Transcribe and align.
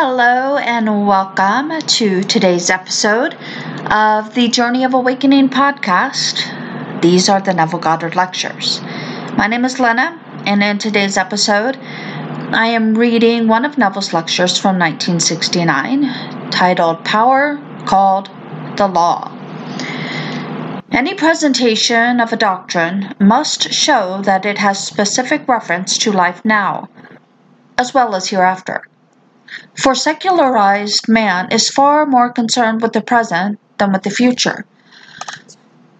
Hello 0.00 0.56
and 0.58 1.08
welcome 1.08 1.80
to 1.80 2.22
today's 2.22 2.70
episode 2.70 3.34
of 3.90 4.32
the 4.32 4.46
Journey 4.46 4.84
of 4.84 4.94
Awakening 4.94 5.48
podcast. 5.48 7.02
These 7.02 7.28
are 7.28 7.40
the 7.40 7.52
Neville 7.52 7.80
Goddard 7.80 8.14
Lectures. 8.14 8.80
My 9.36 9.48
name 9.48 9.64
is 9.64 9.80
Lynna, 9.80 10.16
and 10.46 10.62
in 10.62 10.78
today's 10.78 11.16
episode, 11.16 11.78
I 11.78 12.68
am 12.68 12.94
reading 12.94 13.48
one 13.48 13.64
of 13.64 13.76
Neville's 13.76 14.12
lectures 14.12 14.56
from 14.56 14.78
1969 14.78 16.50
titled 16.52 17.04
Power 17.04 17.58
Called 17.84 18.30
the 18.76 18.86
Law. 18.86 19.36
Any 20.92 21.14
presentation 21.14 22.20
of 22.20 22.32
a 22.32 22.36
doctrine 22.36 23.16
must 23.18 23.72
show 23.72 24.22
that 24.22 24.46
it 24.46 24.58
has 24.58 24.78
specific 24.78 25.48
reference 25.48 25.98
to 25.98 26.12
life 26.12 26.44
now, 26.44 26.88
as 27.76 27.92
well 27.92 28.14
as 28.14 28.28
hereafter. 28.28 28.84
For 29.74 29.94
secularized 29.94 31.08
man 31.08 31.50
is 31.50 31.70
far 31.70 32.04
more 32.06 32.30
concerned 32.30 32.82
with 32.82 32.92
the 32.92 33.00
present 33.00 33.58
than 33.78 33.92
with 33.92 34.02
the 34.02 34.10
future. 34.10 34.64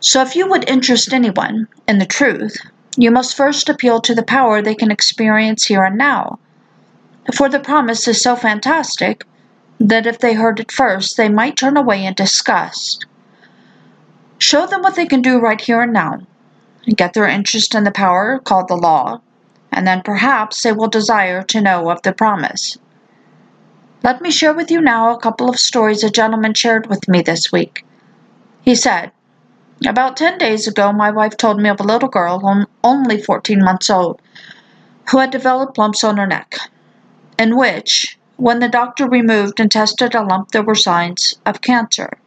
So, 0.00 0.22
if 0.22 0.36
you 0.36 0.48
would 0.48 0.68
interest 0.68 1.12
anyone 1.12 1.68
in 1.86 1.98
the 1.98 2.06
truth, 2.06 2.56
you 2.96 3.10
must 3.10 3.36
first 3.36 3.68
appeal 3.68 4.00
to 4.00 4.14
the 4.14 4.22
power 4.22 4.60
they 4.60 4.74
can 4.74 4.90
experience 4.90 5.66
here 5.66 5.84
and 5.84 5.96
now. 5.96 6.38
For 7.34 7.48
the 7.48 7.60
promise 7.60 8.08
is 8.08 8.20
so 8.20 8.36
fantastic 8.36 9.24
that 9.78 10.06
if 10.06 10.18
they 10.18 10.34
heard 10.34 10.60
it 10.60 10.72
first, 10.72 11.16
they 11.16 11.28
might 11.28 11.56
turn 11.56 11.76
away 11.76 12.04
in 12.04 12.14
disgust. 12.14 13.06
Show 14.38 14.66
them 14.66 14.82
what 14.82 14.96
they 14.96 15.06
can 15.06 15.22
do 15.22 15.38
right 15.38 15.60
here 15.60 15.82
and 15.82 15.92
now, 15.92 16.20
get 16.96 17.14
their 17.14 17.26
interest 17.26 17.74
in 17.74 17.84
the 17.84 17.90
power 17.90 18.38
called 18.38 18.68
the 18.68 18.76
law, 18.76 19.20
and 19.72 19.86
then 19.86 20.02
perhaps 20.02 20.62
they 20.62 20.72
will 20.72 20.88
desire 20.88 21.42
to 21.42 21.60
know 21.60 21.90
of 21.90 22.02
the 22.02 22.12
promise. 22.12 22.78
Let 24.02 24.20
me 24.22 24.30
share 24.30 24.54
with 24.54 24.70
you 24.70 24.80
now 24.80 25.12
a 25.12 25.18
couple 25.18 25.48
of 25.50 25.58
stories 25.58 26.04
a 26.04 26.10
gentleman 26.10 26.54
shared 26.54 26.86
with 26.86 27.08
me 27.08 27.20
this 27.20 27.50
week. 27.50 27.84
He 28.62 28.76
said, 28.76 29.10
About 29.86 30.16
ten 30.16 30.38
days 30.38 30.68
ago, 30.68 30.92
my 30.92 31.10
wife 31.10 31.36
told 31.36 31.60
me 31.60 31.68
of 31.68 31.80
a 31.80 31.84
little 31.84 32.08
girl, 32.08 32.64
only 32.84 33.20
14 33.20 33.62
months 33.62 33.90
old, 33.90 34.22
who 35.10 35.18
had 35.18 35.30
developed 35.30 35.78
lumps 35.78 36.04
on 36.04 36.16
her 36.16 36.26
neck, 36.26 36.58
in 37.38 37.56
which, 37.56 38.18
when 38.36 38.60
the 38.60 38.68
doctor 38.68 39.08
removed 39.08 39.58
and 39.58 39.70
tested 39.70 40.14
a 40.14 40.22
lump, 40.22 40.52
there 40.52 40.62
were 40.62 40.76
signs 40.76 41.34
of 41.44 41.60
cancer. 41.60 42.18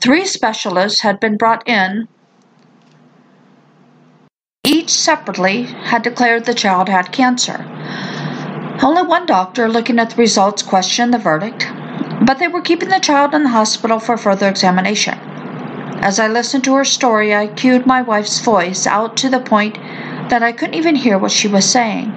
Three 0.00 0.24
specialists 0.24 1.00
had 1.00 1.20
been 1.20 1.36
brought 1.36 1.68
in. 1.68 2.08
Each 4.64 4.90
separately 4.90 5.64
had 5.64 6.02
declared 6.02 6.46
the 6.46 6.54
child 6.54 6.88
had 6.88 7.12
cancer. 7.12 7.66
Only 8.80 9.02
one 9.02 9.26
doctor, 9.26 9.68
looking 9.68 9.98
at 9.98 10.10
the 10.10 10.16
results, 10.16 10.62
questioned 10.62 11.12
the 11.12 11.18
verdict, 11.18 11.66
but 12.24 12.38
they 12.38 12.46
were 12.46 12.60
keeping 12.60 12.90
the 12.90 13.00
child 13.00 13.34
in 13.34 13.42
the 13.42 13.48
hospital 13.48 13.98
for 13.98 14.16
further 14.16 14.48
examination. 14.48 15.18
As 16.00 16.20
I 16.20 16.28
listened 16.28 16.62
to 16.64 16.74
her 16.76 16.84
story, 16.84 17.34
I 17.34 17.48
cued 17.48 17.86
my 17.86 18.02
wife's 18.02 18.38
voice 18.38 18.86
out 18.86 19.16
to 19.16 19.28
the 19.28 19.40
point 19.40 19.74
that 20.30 20.44
I 20.44 20.52
couldn't 20.52 20.76
even 20.76 20.94
hear 20.94 21.18
what 21.18 21.32
she 21.32 21.48
was 21.48 21.68
saying. 21.68 22.12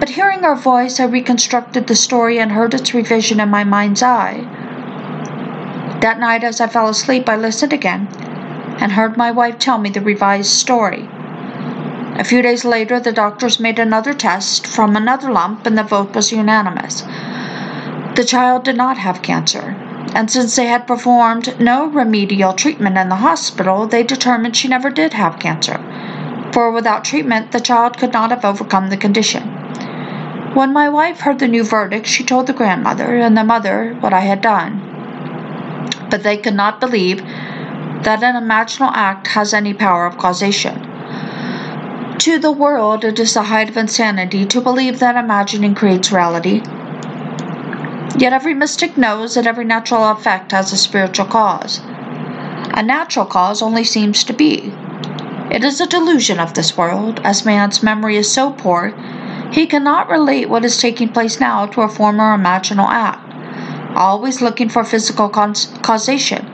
But 0.00 0.08
hearing 0.08 0.42
her 0.42 0.54
voice, 0.54 0.98
I 0.98 1.04
reconstructed 1.04 1.86
the 1.86 1.96
story 1.96 2.38
and 2.38 2.50
heard 2.50 2.72
its 2.72 2.94
revision 2.94 3.38
in 3.38 3.50
my 3.50 3.62
mind's 3.62 4.02
eye. 4.02 4.40
That 6.00 6.18
night, 6.18 6.44
as 6.44 6.62
I 6.62 6.66
fell 6.66 6.88
asleep, 6.88 7.28
I 7.28 7.36
listened 7.36 7.74
again 7.74 8.08
and 8.80 8.90
heard 8.90 9.18
my 9.18 9.30
wife 9.30 9.58
tell 9.58 9.76
me 9.76 9.90
the 9.90 10.00
revised 10.00 10.50
story. 10.50 11.08
A 12.14 12.24
few 12.24 12.42
days 12.42 12.64
later, 12.64 13.00
the 13.00 13.10
doctors 13.10 13.58
made 13.58 13.78
another 13.78 14.12
test 14.12 14.66
from 14.66 14.94
another 14.94 15.32
lump, 15.32 15.64
and 15.64 15.78
the 15.78 15.82
vote 15.82 16.14
was 16.14 16.30
unanimous. 16.30 17.02
The 18.16 18.24
child 18.26 18.64
did 18.64 18.76
not 18.76 18.98
have 18.98 19.22
cancer, 19.22 19.74
and 20.14 20.30
since 20.30 20.54
they 20.54 20.66
had 20.66 20.86
performed 20.86 21.58
no 21.58 21.86
remedial 21.86 22.52
treatment 22.52 22.98
in 22.98 23.08
the 23.08 23.16
hospital, 23.16 23.86
they 23.86 24.02
determined 24.02 24.54
she 24.54 24.68
never 24.68 24.90
did 24.90 25.14
have 25.14 25.38
cancer, 25.38 25.80
for 26.52 26.70
without 26.70 27.02
treatment, 27.02 27.52
the 27.52 27.60
child 27.60 27.96
could 27.96 28.12
not 28.12 28.30
have 28.30 28.44
overcome 28.44 28.90
the 28.90 28.98
condition. 28.98 29.48
When 30.52 30.70
my 30.70 30.90
wife 30.90 31.20
heard 31.20 31.38
the 31.38 31.48
new 31.48 31.64
verdict, 31.64 32.06
she 32.06 32.24
told 32.24 32.46
the 32.46 32.52
grandmother 32.52 33.16
and 33.16 33.38
the 33.38 33.42
mother 33.42 33.96
what 34.00 34.12
I 34.12 34.20
had 34.20 34.42
done. 34.42 34.82
But 36.10 36.24
they 36.24 36.36
could 36.36 36.54
not 36.54 36.78
believe 36.78 37.22
that 38.02 38.22
an 38.22 38.34
imaginal 38.34 38.92
act 38.92 39.28
has 39.28 39.54
any 39.54 39.72
power 39.72 40.04
of 40.04 40.18
causation. 40.18 40.91
To 42.22 42.38
the 42.38 42.52
world, 42.52 43.04
it 43.04 43.18
is 43.18 43.34
the 43.34 43.42
height 43.42 43.68
of 43.68 43.76
insanity 43.76 44.46
to 44.46 44.60
believe 44.60 45.00
that 45.00 45.16
imagining 45.16 45.74
creates 45.74 46.12
reality. 46.12 46.62
Yet 48.16 48.32
every 48.32 48.54
mystic 48.54 48.96
knows 48.96 49.34
that 49.34 49.48
every 49.48 49.64
natural 49.64 50.08
effect 50.08 50.52
has 50.52 50.72
a 50.72 50.76
spiritual 50.76 51.26
cause. 51.26 51.80
A 52.74 52.80
natural 52.80 53.26
cause 53.26 53.60
only 53.60 53.82
seems 53.82 54.22
to 54.22 54.32
be. 54.32 54.72
It 55.50 55.64
is 55.64 55.80
a 55.80 55.86
delusion 55.88 56.38
of 56.38 56.54
this 56.54 56.76
world, 56.76 57.20
as 57.24 57.44
man's 57.44 57.82
memory 57.82 58.16
is 58.16 58.30
so 58.30 58.52
poor, 58.52 58.94
he 59.50 59.66
cannot 59.66 60.08
relate 60.08 60.48
what 60.48 60.64
is 60.64 60.78
taking 60.78 61.08
place 61.08 61.40
now 61.40 61.66
to 61.66 61.80
a 61.80 61.88
former 61.88 62.38
imaginal 62.38 62.86
act, 62.88 63.96
always 63.96 64.40
looking 64.40 64.68
for 64.68 64.84
physical 64.84 65.28
causation 65.28 66.51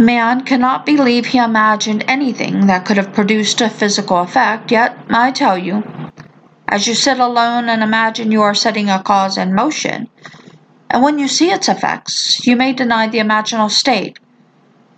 Man 0.00 0.44
cannot 0.44 0.86
believe 0.86 1.26
he 1.26 1.38
imagined 1.38 2.04
anything 2.08 2.66
that 2.66 2.86
could 2.86 2.96
have 2.96 3.12
produced 3.12 3.60
a 3.60 3.68
physical 3.68 4.20
effect, 4.20 4.70
yet, 4.70 4.96
I 5.10 5.32
tell 5.32 5.58
you, 5.58 5.84
as 6.66 6.86
you 6.86 6.94
sit 6.94 7.18
alone 7.18 7.68
and 7.68 7.82
imagine 7.82 8.32
you 8.32 8.40
are 8.40 8.54
setting 8.54 8.88
a 8.88 9.02
cause 9.02 9.36
in 9.36 9.54
motion, 9.54 10.08
and 10.88 11.02
when 11.02 11.18
you 11.18 11.28
see 11.28 11.50
its 11.50 11.68
effects, 11.68 12.46
you 12.46 12.56
may 12.56 12.72
deny 12.72 13.06
the 13.06 13.18
imaginal 13.18 13.70
state, 13.70 14.18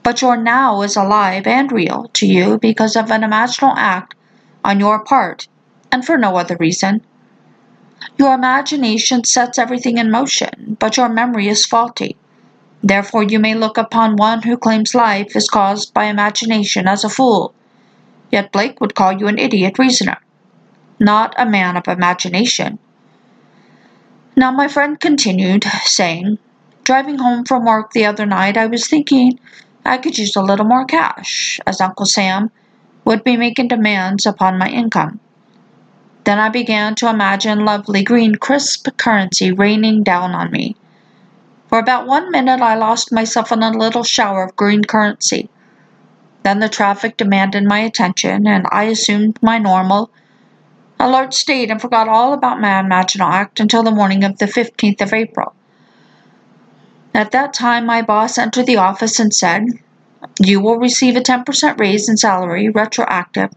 but 0.04 0.22
your 0.22 0.36
now 0.36 0.82
is 0.82 0.96
alive 0.96 1.46
and 1.46 1.72
real 1.72 2.08
to 2.14 2.26
you 2.26 2.58
because 2.58 2.94
of 2.94 3.10
an 3.10 3.22
imaginal 3.22 3.74
act 3.76 4.14
on 4.64 4.78
your 4.78 5.02
part, 5.02 5.48
and 5.90 6.06
for 6.06 6.16
no 6.16 6.36
other 6.36 6.56
reason. 6.60 7.04
Your 8.16 8.34
imagination 8.34 9.24
sets 9.24 9.58
everything 9.58 9.98
in 9.98 10.10
motion, 10.10 10.76
but 10.78 10.96
your 10.96 11.08
memory 11.08 11.48
is 11.48 11.66
faulty. 11.66 12.16
Therefore, 12.84 13.22
you 13.22 13.38
may 13.38 13.54
look 13.54 13.78
upon 13.78 14.16
one 14.16 14.42
who 14.42 14.58
claims 14.58 14.94
life 14.94 15.34
is 15.34 15.48
caused 15.48 15.94
by 15.94 16.04
imagination 16.04 16.86
as 16.86 17.02
a 17.02 17.08
fool. 17.08 17.54
Yet 18.30 18.52
Blake 18.52 18.78
would 18.78 18.94
call 18.94 19.12
you 19.12 19.26
an 19.26 19.38
idiot 19.38 19.78
reasoner, 19.78 20.18
not 21.00 21.34
a 21.38 21.46
man 21.46 21.78
of 21.78 21.88
imagination. 21.88 22.78
Now, 24.36 24.50
my 24.50 24.68
friend 24.68 25.00
continued, 25.00 25.64
saying, 25.84 26.36
Driving 26.82 27.16
home 27.20 27.46
from 27.46 27.64
work 27.64 27.92
the 27.92 28.04
other 28.04 28.26
night, 28.26 28.58
I 28.58 28.66
was 28.66 28.86
thinking 28.86 29.40
I 29.86 29.96
could 29.96 30.18
use 30.18 30.36
a 30.36 30.42
little 30.42 30.66
more 30.66 30.84
cash, 30.84 31.58
as 31.66 31.80
Uncle 31.80 32.04
Sam 32.04 32.50
would 33.06 33.24
be 33.24 33.38
making 33.38 33.68
demands 33.68 34.26
upon 34.26 34.58
my 34.58 34.68
income. 34.68 35.20
Then 36.24 36.38
I 36.38 36.50
began 36.50 36.94
to 36.96 37.08
imagine 37.08 37.64
lovely 37.64 38.02
green 38.04 38.34
crisp 38.34 38.88
currency 38.98 39.52
raining 39.52 40.02
down 40.02 40.34
on 40.34 40.50
me 40.50 40.76
for 41.68 41.78
about 41.78 42.06
one 42.06 42.30
minute, 42.30 42.60
I 42.60 42.76
lost 42.76 43.12
myself 43.12 43.50
in 43.50 43.62
a 43.62 43.70
little 43.70 44.04
shower 44.04 44.44
of 44.44 44.56
green 44.56 44.84
currency. 44.84 45.48
Then 46.42 46.60
the 46.60 46.68
traffic 46.68 47.16
demanded 47.16 47.64
my 47.64 47.78
attention, 47.78 48.46
and 48.46 48.66
I 48.70 48.84
assumed 48.84 49.38
my 49.42 49.58
normal, 49.58 50.10
alert 51.00 51.34
state 51.34 51.70
and 51.70 51.80
forgot 51.80 52.08
all 52.08 52.32
about 52.32 52.60
my 52.60 52.82
imaginal 52.82 53.30
act 53.30 53.60
until 53.60 53.82
the 53.82 53.90
morning 53.90 54.24
of 54.24 54.38
the 54.38 54.46
15th 54.46 55.00
of 55.00 55.12
April. 55.12 55.54
At 57.14 57.30
that 57.30 57.54
time, 57.54 57.86
my 57.86 58.02
boss 58.02 58.38
entered 58.38 58.66
the 58.66 58.76
office 58.76 59.18
and 59.18 59.32
said, 59.32 59.68
You 60.38 60.60
will 60.60 60.78
receive 60.78 61.16
a 61.16 61.20
10% 61.20 61.78
raise 61.78 62.08
in 62.08 62.16
salary 62.16 62.68
retroactive 62.68 63.50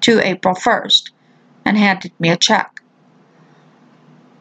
to 0.00 0.26
April 0.26 0.54
1st, 0.54 1.10
and 1.64 1.78
handed 1.78 2.12
me 2.18 2.30
a 2.30 2.36
check. 2.36 2.82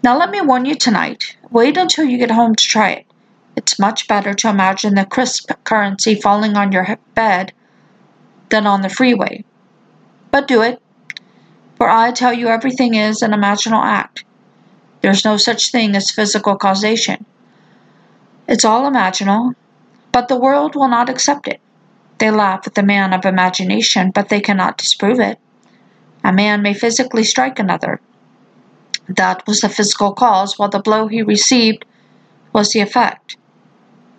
Now, 0.04 0.18
let 0.18 0.32
me 0.32 0.42
warn 0.42 0.66
you 0.66 0.76
tonight 0.76 1.38
wait 1.52 1.78
until 1.78 2.06
you 2.06 2.18
get 2.18 2.32
home 2.32 2.56
to 2.56 2.64
try 2.64 2.90
it. 2.92 3.11
It's 3.56 3.80
much 3.80 4.08
better 4.08 4.34
to 4.34 4.50
imagine 4.50 4.96
the 4.96 5.06
crisp 5.06 5.52
currency 5.64 6.16
falling 6.16 6.56
on 6.56 6.72
your 6.72 6.98
bed 7.16 7.54
than 8.50 8.66
on 8.66 8.82
the 8.82 8.90
freeway. 8.90 9.44
But 10.32 10.48
do 10.48 10.62
it, 10.62 10.82
for 11.76 11.90
I 11.90 12.12
tell 12.12 12.34
you 12.34 12.48
everything 12.48 12.96
is 12.96 13.22
an 13.22 13.32
imaginal 13.32 13.84
act. 13.84 14.24
There's 15.02 15.26
no 15.26 15.38
such 15.38 15.72
thing 15.72 15.96
as 15.96 16.12
physical 16.12 16.56
causation. 16.56 17.26
It's 18.48 18.66
all 18.66 18.90
imaginal, 18.90 19.56
but 20.12 20.28
the 20.28 20.40
world 20.40 20.76
will 20.76 20.88
not 20.88 21.10
accept 21.10 21.48
it. 21.48 21.60
They 22.20 22.30
laugh 22.30 22.68
at 22.68 22.76
the 22.76 22.84
man 22.84 23.14
of 23.14 23.26
imagination, 23.26 24.12
but 24.12 24.30
they 24.30 24.42
cannot 24.42 24.78
disprove 24.78 25.20
it. 25.20 25.40
A 26.24 26.32
man 26.32 26.62
may 26.62 26.74
physically 26.74 27.24
strike 27.24 27.58
another. 27.58 28.00
That 29.10 29.46
was 29.48 29.62
the 29.62 29.70
physical 29.70 30.14
cause, 30.14 30.60
while 30.60 30.70
the 30.70 30.80
blow 30.80 31.08
he 31.08 31.24
received 31.24 31.84
was 32.54 32.70
the 32.70 32.80
effect. 32.80 33.38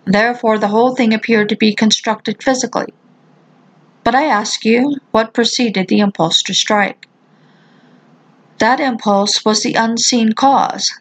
Therefore, 0.05 0.57
the 0.57 0.69
whole 0.69 0.95
thing 0.95 1.13
appeared 1.13 1.49
to 1.49 1.55
be 1.57 1.73
constructed 1.73 2.43
physically. 2.43 2.93
But 4.03 4.15
I 4.15 4.25
ask 4.25 4.65
you, 4.65 4.97
what 5.11 5.33
preceded 5.33 5.87
the 5.87 5.99
impulse 5.99 6.43
to 6.43 6.53
strike? 6.53 7.07
That 8.59 8.79
impulse 8.79 9.43
was 9.45 9.63
the 9.63 9.75
unseen 9.75 10.33
cause. 10.33 10.93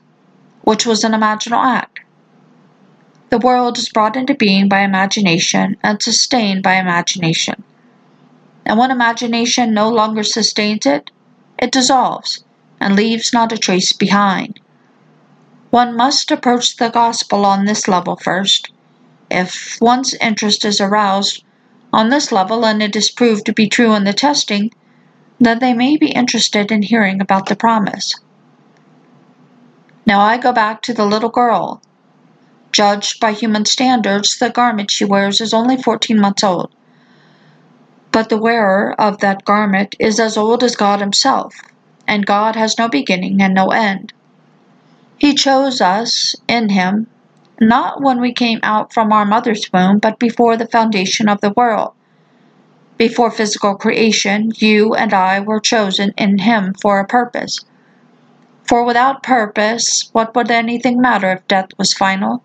which 0.63 0.87
was 0.87 1.05
an 1.05 1.13
imaginal 1.13 1.65
act. 1.65 2.01
The 3.31 3.39
world 3.39 3.79
is 3.79 3.89
brought 3.89 4.17
into 4.17 4.35
being 4.35 4.69
by 4.69 4.81
imagination 4.81 5.77
and 5.83 6.03
sustained 6.03 6.63
by 6.63 6.75
imagination. 6.75 7.65
And 8.67 8.79
when 8.79 8.91
imagination 8.91 9.75
no 9.75 9.89
longer 9.91 10.23
sustains 10.23 10.87
it, 10.87 11.11
it 11.59 11.73
dissolves 11.73 12.45
and 12.81 12.97
leaves 12.97 13.33
not 13.33 13.53
a 13.53 13.59
trace 13.59 13.93
behind. 13.93 14.61
One 15.71 15.97
must 15.97 16.31
approach 16.31 16.77
the 16.77 16.91
gospel 16.91 17.47
on 17.47 17.65
this 17.65 17.89
level 17.89 18.17
first. 18.17 18.72
If 19.31 19.79
one's 19.81 20.15
interest 20.15 20.65
is 20.65 20.81
aroused 20.81 21.45
on 21.93 22.11
this 22.11 22.33
level 22.33 22.65
and 22.65 22.83
it 22.83 22.97
is 22.97 23.11
proved 23.11 23.47
to 23.47 23.53
be 23.53 23.69
true 23.69 23.95
in 23.95 24.05
the 24.05 24.13
testing, 24.13 24.73
then 25.39 25.59
they 25.59 25.75
may 25.75 25.97
be 25.97 26.11
interested 26.13 26.71
in 26.73 26.83
hearing 26.83 27.21
about 27.21 27.47
the 27.47 27.57
promise. 27.57 28.15
Now 30.07 30.21
I 30.21 30.39
go 30.39 30.53
back 30.53 30.83
to 30.83 30.95
the 30.95 31.07
little 31.07 31.31
girl 31.31 31.83
Judged 32.73 33.21
by 33.21 33.33
human 33.33 33.67
standards, 33.67 34.39
the 34.39 34.49
garment 34.49 34.91
she 34.91 35.05
wears 35.05 35.43
is 35.43 35.53
only 35.53 35.77
14 35.77 36.19
months 36.19 36.43
old. 36.43 36.75
But 38.11 38.31
the 38.31 38.39
wearer 38.39 38.99
of 38.99 39.19
that 39.19 39.45
garment 39.45 39.95
is 39.99 40.19
as 40.19 40.39
old 40.39 40.65
as 40.65 40.75
God 40.75 41.01
Himself, 41.01 41.55
and 42.09 42.25
God 42.25 42.57
has 42.57 42.79
no 42.79 42.89
beginning 42.89 43.43
and 43.43 43.53
no 43.55 43.69
end. 43.69 44.15
He 45.19 45.35
chose 45.35 45.83
us 45.83 46.35
in 46.49 46.71
Him, 46.71 47.09
not 47.63 48.03
when 48.03 48.21
we 48.21 48.33
came 48.33 48.59
out 48.63 48.93
from 48.93 49.13
our 49.13 49.25
mother's 49.25 49.73
womb, 49.73 49.99
but 49.99 50.19
before 50.19 50.57
the 50.57 50.67
foundation 50.67 51.29
of 51.29 51.41
the 51.41 51.53
world. 51.57 51.93
Before 52.99 53.31
physical 53.31 53.77
creation, 53.77 54.51
you 54.57 54.95
and 54.95 55.15
I 55.15 55.41
were 55.41 55.61
chosen 55.61 56.13
in 56.19 56.39
Him 56.39 56.75
for 56.75 56.99
a 56.99 57.07
purpose. 57.07 57.65
For 58.65 58.85
without 58.85 59.23
purpose, 59.23 60.09
what 60.13 60.35
would 60.35 60.51
anything 60.51 61.01
matter 61.01 61.31
if 61.33 61.49
death 61.49 61.69
was 61.79 61.93
final? 61.93 62.43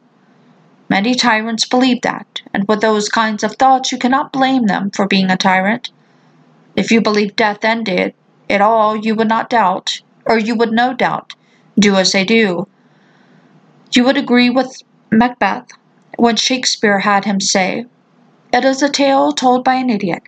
Many 0.90 1.16
tyrants 1.16 1.68
believe 1.68 2.02
that, 2.04 2.42
and 2.54 2.68
with 2.68 2.82
those 2.82 3.10
kinds 3.10 3.44
of 3.44 3.56
thoughts 3.56 3.92
you 3.92 3.98
cannot 3.98 4.32
blame 4.32 4.68
them 4.68 4.92
for 4.92 5.08
being 5.08 5.30
a 5.30 5.38
tyrant. 5.38 5.92
If 6.76 6.92
you 6.92 7.02
believed 7.02 7.36
death 7.36 7.66
ended 7.66 8.14
it 8.48 8.62
all, 8.62 8.96
you 8.96 9.16
would 9.16 9.28
not 9.28 9.50
doubt, 9.50 10.02
or 10.26 10.38
you 10.38 10.56
would 10.56 10.72
no 10.72 10.94
doubt, 10.94 11.34
do 11.78 11.96
as 11.96 12.12
they 12.12 12.24
do. 12.24 12.68
You 13.92 14.04
would 14.06 14.18
agree 14.18 14.50
with 14.50 14.84
Macbeth 15.12 15.70
when 16.18 16.36
Shakespeare 16.36 17.00
had 17.00 17.26
him 17.26 17.40
say, 17.40 17.86
It 18.52 18.66
is 18.66 18.82
a 18.82 18.90
tale 18.90 19.32
told 19.32 19.64
by 19.64 19.76
an 19.76 19.90
idiot, 19.90 20.24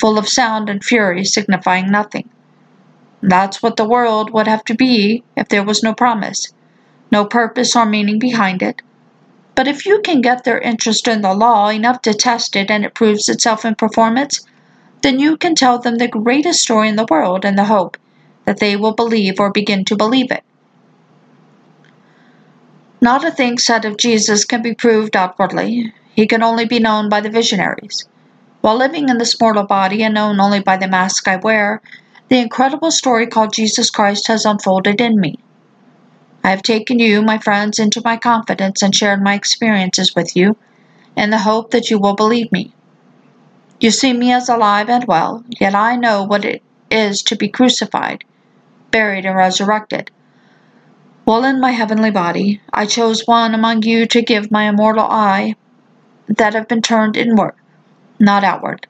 full 0.00 0.18
of 0.18 0.28
sound 0.28 0.68
and 0.68 0.82
fury 0.82 1.24
signifying 1.24 1.90
nothing. 1.90 2.28
That's 3.22 3.62
what 3.62 3.76
the 3.76 3.88
world 3.88 4.30
would 4.30 4.48
have 4.48 4.64
to 4.64 4.74
be 4.74 5.22
if 5.36 5.48
there 5.48 5.62
was 5.62 5.82
no 5.82 5.94
promise, 5.94 6.52
no 7.10 7.24
purpose 7.24 7.76
or 7.76 7.86
meaning 7.86 8.18
behind 8.18 8.62
it, 8.62 8.82
but 9.54 9.68
if 9.68 9.86
you 9.86 10.00
can 10.00 10.20
get 10.20 10.44
their 10.44 10.58
interest 10.58 11.06
in 11.06 11.20
the 11.20 11.34
law 11.34 11.68
enough 11.68 12.02
to 12.02 12.14
test 12.14 12.56
it 12.56 12.70
and 12.70 12.84
it 12.84 12.94
proves 12.94 13.28
itself 13.28 13.64
in 13.64 13.74
performance, 13.74 14.44
then 15.02 15.20
you 15.20 15.36
can 15.36 15.54
tell 15.54 15.78
them 15.78 15.96
the 15.96 16.08
greatest 16.08 16.60
story 16.60 16.88
in 16.88 16.96
the 16.96 17.06
world 17.10 17.44
in 17.44 17.54
the 17.54 17.66
hope 17.66 17.96
that 18.46 18.58
they 18.58 18.76
will 18.76 18.94
believe 18.94 19.38
or 19.38 19.50
begin 19.50 19.84
to 19.84 19.96
believe 19.96 20.30
it. 20.30 20.42
Not 23.02 23.24
a 23.24 23.32
thing 23.32 23.58
said 23.58 23.84
of 23.84 23.96
Jesus 23.96 24.44
can 24.44 24.62
be 24.62 24.76
proved 24.76 25.16
outwardly. 25.16 25.92
He 26.14 26.28
can 26.28 26.40
only 26.40 26.66
be 26.66 26.78
known 26.78 27.08
by 27.08 27.20
the 27.20 27.30
visionaries. 27.30 28.06
While 28.60 28.76
living 28.76 29.08
in 29.08 29.18
this 29.18 29.40
mortal 29.40 29.64
body 29.64 30.04
and 30.04 30.14
known 30.14 30.38
only 30.38 30.60
by 30.60 30.76
the 30.76 30.86
mask 30.86 31.26
I 31.26 31.34
wear, 31.34 31.82
the 32.28 32.38
incredible 32.38 32.92
story 32.92 33.26
called 33.26 33.52
Jesus 33.52 33.90
Christ 33.90 34.28
has 34.28 34.44
unfolded 34.44 35.00
in 35.00 35.18
me. 35.18 35.40
I 36.44 36.50
have 36.50 36.62
taken 36.62 37.00
you, 37.00 37.22
my 37.22 37.38
friends, 37.38 37.80
into 37.80 38.00
my 38.04 38.16
confidence 38.16 38.82
and 38.82 38.94
shared 38.94 39.20
my 39.20 39.34
experiences 39.34 40.14
with 40.14 40.36
you, 40.36 40.56
in 41.16 41.30
the 41.30 41.38
hope 41.38 41.72
that 41.72 41.90
you 41.90 41.98
will 41.98 42.14
believe 42.14 42.52
me. 42.52 42.72
You 43.80 43.90
see 43.90 44.12
me 44.12 44.32
as 44.32 44.48
alive 44.48 44.88
and 44.88 45.04
well, 45.08 45.44
yet 45.60 45.74
I 45.74 45.96
know 45.96 46.22
what 46.22 46.44
it 46.44 46.62
is 46.88 47.20
to 47.24 47.34
be 47.34 47.48
crucified, 47.48 48.22
buried, 48.92 49.26
and 49.26 49.36
resurrected. 49.36 50.12
While 51.24 51.44
in 51.44 51.60
my 51.60 51.70
heavenly 51.70 52.10
body, 52.10 52.60
I 52.72 52.84
chose 52.84 53.26
one 53.26 53.54
among 53.54 53.84
you 53.84 54.06
to 54.06 54.22
give 54.22 54.50
my 54.50 54.68
immortal 54.68 55.06
eye 55.08 55.54
that 56.26 56.54
have 56.54 56.66
been 56.66 56.82
turned 56.82 57.16
inward, 57.16 57.54
not 58.18 58.42
outward. 58.42 58.88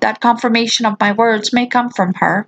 That 0.00 0.20
confirmation 0.20 0.84
of 0.84 1.00
my 1.00 1.12
words 1.12 1.54
may 1.54 1.66
come 1.66 1.88
from 1.88 2.12
her. 2.14 2.46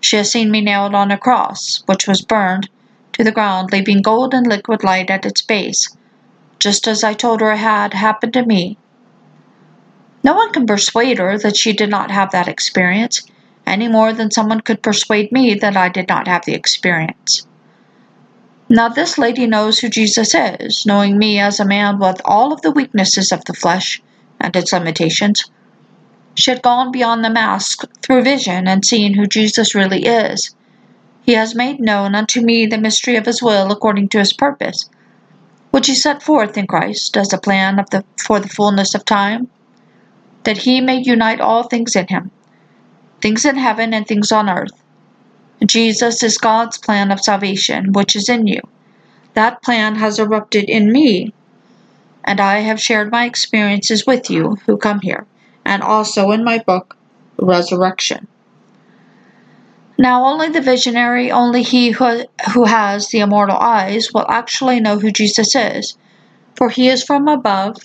She 0.00 0.16
has 0.16 0.30
seen 0.30 0.50
me 0.50 0.60
nailed 0.60 0.94
on 0.94 1.10
a 1.10 1.16
cross, 1.16 1.82
which 1.86 2.06
was 2.06 2.20
burned 2.20 2.68
to 3.14 3.24
the 3.24 3.32
ground, 3.32 3.72
leaving 3.72 4.02
golden 4.02 4.44
liquid 4.44 4.84
light 4.84 5.08
at 5.08 5.24
its 5.24 5.40
base, 5.40 5.96
just 6.58 6.86
as 6.86 7.02
I 7.02 7.14
told 7.14 7.40
her 7.40 7.56
had 7.56 7.94
happened 7.94 8.34
to 8.34 8.44
me. 8.44 8.76
No 10.22 10.34
one 10.34 10.52
can 10.52 10.66
persuade 10.66 11.18
her 11.18 11.38
that 11.38 11.56
she 11.56 11.72
did 11.72 11.88
not 11.88 12.10
have 12.10 12.32
that 12.32 12.46
experience, 12.46 13.26
any 13.66 13.88
more 13.88 14.12
than 14.12 14.30
someone 14.30 14.60
could 14.60 14.82
persuade 14.82 15.32
me 15.32 15.54
that 15.54 15.78
I 15.78 15.88
did 15.88 16.08
not 16.08 16.28
have 16.28 16.44
the 16.44 16.54
experience. 16.54 17.46
Now, 18.68 18.88
this 18.88 19.18
lady 19.18 19.46
knows 19.46 19.78
who 19.78 19.88
Jesus 19.88 20.34
is, 20.34 20.84
knowing 20.84 21.18
me 21.18 21.40
as 21.40 21.58
a 21.58 21.64
man 21.64 21.98
with 21.98 22.20
all 22.24 22.52
of 22.52 22.62
the 22.62 22.70
weaknesses 22.70 23.32
of 23.32 23.44
the 23.46 23.54
flesh 23.54 24.02
and 24.40 24.54
its 24.54 24.72
limitations. 24.72 25.50
She 26.34 26.50
had 26.50 26.62
gone 26.62 26.92
beyond 26.92 27.24
the 27.24 27.30
mask 27.30 27.84
through 28.02 28.22
vision 28.22 28.68
and 28.68 28.84
seen 28.84 29.14
who 29.14 29.26
Jesus 29.26 29.74
really 29.74 30.04
is, 30.04 30.54
he 31.28 31.34
has 31.34 31.54
made 31.54 31.78
known 31.78 32.14
unto 32.14 32.40
me 32.40 32.64
the 32.64 32.78
mystery 32.78 33.14
of 33.16 33.26
his 33.26 33.42
will 33.42 33.70
according 33.70 34.08
to 34.08 34.18
his 34.18 34.32
purpose, 34.32 34.88
which 35.72 35.86
he 35.86 35.94
set 35.94 36.22
forth 36.22 36.56
in 36.56 36.66
Christ 36.66 37.18
as 37.18 37.34
a 37.34 37.38
plan 37.38 37.78
of 37.78 37.90
the, 37.90 38.02
for 38.16 38.40
the 38.40 38.48
fullness 38.48 38.94
of 38.94 39.04
time, 39.04 39.50
that 40.44 40.56
he 40.56 40.80
may 40.80 41.02
unite 41.02 41.38
all 41.38 41.64
things 41.64 41.94
in 41.94 42.06
him, 42.08 42.30
things 43.20 43.44
in 43.44 43.56
heaven 43.58 43.92
and 43.92 44.06
things 44.06 44.32
on 44.32 44.48
earth. 44.48 44.77
Jesus 45.66 46.22
is 46.22 46.38
God's 46.38 46.78
plan 46.78 47.10
of 47.10 47.20
salvation, 47.20 47.92
which 47.92 48.14
is 48.14 48.28
in 48.28 48.46
you. 48.46 48.60
That 49.34 49.62
plan 49.62 49.96
has 49.96 50.18
erupted 50.18 50.64
in 50.64 50.92
me, 50.92 51.32
and 52.24 52.40
I 52.40 52.60
have 52.60 52.80
shared 52.80 53.10
my 53.10 53.24
experiences 53.24 54.06
with 54.06 54.30
you 54.30 54.56
who 54.66 54.76
come 54.76 55.00
here, 55.00 55.26
and 55.64 55.82
also 55.82 56.30
in 56.30 56.44
my 56.44 56.58
book, 56.58 56.96
Resurrection. 57.38 58.26
Now, 59.98 60.24
only 60.24 60.48
the 60.48 60.60
visionary, 60.60 61.32
only 61.32 61.62
he 61.62 61.90
who, 61.90 62.24
who 62.54 62.64
has 62.64 63.08
the 63.08 63.18
immortal 63.18 63.56
eyes, 63.56 64.12
will 64.14 64.26
actually 64.28 64.78
know 64.78 64.98
who 64.98 65.10
Jesus 65.10 65.56
is, 65.56 65.96
for 66.54 66.70
he 66.70 66.88
is 66.88 67.02
from 67.02 67.26
above 67.26 67.78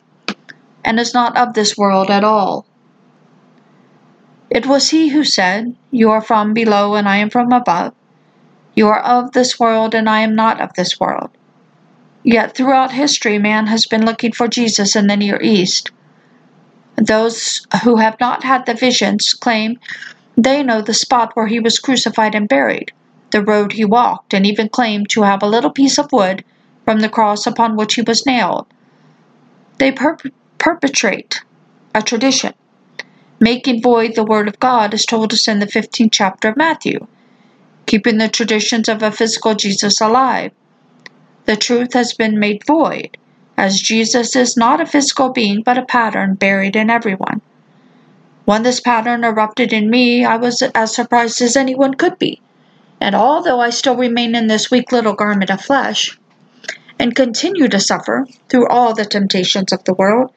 and 0.86 1.00
is 1.00 1.14
not 1.14 1.36
of 1.36 1.54
this 1.54 1.76
world 1.76 2.12
at 2.12 2.24
all. 2.24 2.66
It 4.54 4.68
was 4.68 4.92
he 4.92 5.10
who 5.10 5.24
said, 5.24 5.76
You 5.90 6.12
are 6.12 6.22
from 6.22 6.54
below 6.54 6.94
and 6.94 7.10
I 7.10 7.18
am 7.18 7.32
from 7.32 7.52
above. 7.52 7.94
You 8.76 8.88
are 8.88 9.00
of 9.00 9.32
this 9.32 9.60
world 9.60 9.96
and 9.96 10.08
I 10.08 10.20
am 10.20 10.36
not 10.36 10.62
of 10.62 10.74
this 10.76 11.00
world. 11.00 11.32
Yet 12.24 12.56
throughout 12.56 12.92
history, 12.92 13.40
man 13.40 13.66
has 13.66 13.88
been 13.88 14.06
looking 14.06 14.32
for 14.32 14.48
Jesus 14.48 14.96
in 14.96 15.08
the 15.08 15.18
Near 15.18 15.42
East. 15.42 15.90
Those 16.96 17.66
who 17.84 17.96
have 17.96 18.20
not 18.20 18.44
had 18.44 18.68
the 18.68 18.76
visions 18.76 19.34
claim 19.34 19.80
they 20.38 20.62
know 20.62 20.82
the 20.82 20.94
spot 20.94 21.36
where 21.36 21.48
he 21.48 21.60
was 21.60 21.80
crucified 21.80 22.36
and 22.36 22.48
buried, 22.48 22.92
the 23.32 23.44
road 23.44 23.74
he 23.74 23.86
walked, 23.86 24.36
and 24.36 24.46
even 24.46 24.70
claim 24.70 25.08
to 25.08 25.24
have 25.24 25.42
a 25.42 25.48
little 25.48 25.72
piece 25.72 25.98
of 25.98 26.12
wood 26.12 26.46
from 26.86 27.00
the 27.00 27.10
cross 27.10 27.48
upon 27.48 27.76
which 27.76 27.96
he 27.96 28.04
was 28.04 28.26
nailed. 28.26 28.68
They 29.80 29.92
perpetrate 30.60 31.42
a 31.96 32.04
tradition, 32.04 32.54
making 33.44 33.82
void 33.82 34.16
the 34.16 34.24
word 34.24 34.48
of 34.48 34.58
God 34.58 34.94
as 34.94 35.06
told 35.06 35.34
us 35.34 35.50
in 35.50 35.60
the 35.60 35.66
15th 35.66 36.14
chapter 36.14 36.48
of 36.48 36.56
Matthew, 36.56 37.08
keeping 37.86 38.18
the 38.18 38.30
traditions 38.30 38.88
of 38.88 39.04
a 39.04 39.12
physical 39.12 39.54
Jesus 39.54 40.00
alive. 40.00 40.54
The 41.44 41.58
truth 41.58 41.92
has 41.92 42.14
been 42.14 42.40
made 42.40 42.66
void, 42.66 43.18
as 43.58 43.82
Jesus 43.82 44.34
is 44.38 44.56
not 44.56 44.80
a 44.80 44.86
physical 44.86 45.34
being 45.34 45.62
but 45.62 45.78
a 45.78 45.86
pattern 45.86 46.36
buried 46.36 46.78
in 46.78 46.90
everyone. 46.90 47.42
When 48.46 48.64
this 48.64 48.80
pattern 48.80 49.26
erupted 49.26 49.74
in 49.74 49.90
me, 49.90 50.24
I 50.24 50.38
was 50.38 50.62
as 50.62 50.96
surprised 50.96 51.42
as 51.42 51.58
anyone 51.58 51.96
could 51.96 52.18
be. 52.18 52.42
And 53.02 53.14
although 53.14 53.60
I 53.60 53.72
still 53.72 53.98
remain 53.98 54.36
in 54.36 54.48
this 54.48 54.72
weak 54.72 54.94
little 54.94 55.16
garment 55.16 55.50
of 55.50 55.60
flesh, 55.60 56.18
and 56.98 57.14
continue 57.14 57.68
to 57.68 57.80
suffer 57.82 58.26
through 58.48 58.70
all 58.70 58.94
the 58.94 59.04
temptations 59.04 59.74
of 59.74 59.84
the 59.84 59.94
world, 59.94 60.32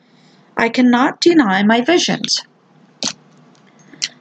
I 0.57 0.71
cannot 0.71 1.21
deny 1.21 1.63
my 1.63 1.83
visions. 1.83 2.43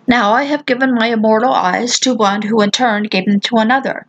Now 0.07 0.33
I 0.33 0.43
have 0.43 0.67
given 0.67 0.93
my 0.93 1.07
immortal 1.07 1.51
eyes 1.51 2.00
to 2.00 2.13
one 2.13 2.43
who 2.43 2.62
in 2.62 2.69
turn 2.69 3.03
gave 3.03 3.25
them 3.25 3.39
to 3.39 3.57
another, 3.57 4.05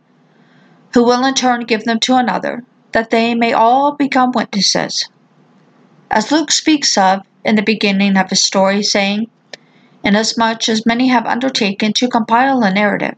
who 0.93 1.03
will 1.03 1.25
in 1.25 1.33
turn 1.33 1.61
give 1.61 1.85
them 1.85 1.99
to 2.01 2.15
another, 2.15 2.63
that 2.91 3.09
they 3.09 3.33
may 3.33 3.51
all 3.51 3.93
become 3.93 4.31
witnesses. 4.31 5.09
As 6.11 6.31
Luke 6.31 6.51
speaks 6.51 6.97
of 6.97 7.23
in 7.43 7.55
the 7.55 7.63
beginning 7.63 8.15
of 8.15 8.29
his 8.29 8.43
story, 8.43 8.83
saying, 8.83 9.27
inasmuch 10.03 10.69
as 10.69 10.85
many 10.85 11.07
have 11.07 11.25
undertaken 11.25 11.93
to 11.93 12.07
compile 12.07 12.63
a 12.63 12.71
narrative 12.71 13.15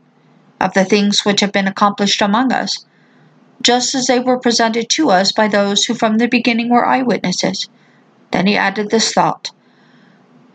of 0.62 0.74
the 0.74 0.86
things 0.86 1.26
which 1.26 1.42
have 1.42 1.52
been 1.52 1.68
accomplished 1.68 2.22
among 2.22 2.54
us, 2.54 2.86
just 3.62 3.94
as 3.94 4.08
they 4.08 4.20
were 4.20 4.40
presented 4.40 4.90
to 4.90 5.10
us 5.10 5.34
by 5.34 5.50
those 5.50 5.84
who 5.84 5.94
from 5.94 6.18
the 6.18 6.28
beginning 6.28 6.70
were 6.70 6.88
eyewitnesses. 6.88 7.68
Then 8.32 8.48
he 8.48 8.56
added 8.56 8.90
this 8.90 9.14
thought 9.14 9.52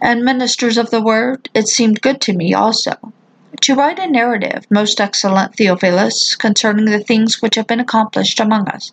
And 0.01 0.25
ministers 0.25 0.77
of 0.77 0.91
the 0.91 1.03
word, 1.03 1.49
it 1.55 1.69
seemed 1.69 2.03
good 2.03 2.21
to 2.23 2.33
me 2.33 2.53
also 2.55 3.13
to 3.61 3.75
write 3.75 3.99
a 3.99 4.07
narrative, 4.07 4.67
most 4.69 5.01
excellent 5.01 5.55
Theophilus, 5.55 6.35
concerning 6.35 6.87
the 6.87 6.99
things 6.99 7.41
which 7.41 7.55
have 7.55 7.67
been 7.67 7.81
accomplished 7.81 8.41
among 8.41 8.69
us. 8.69 8.91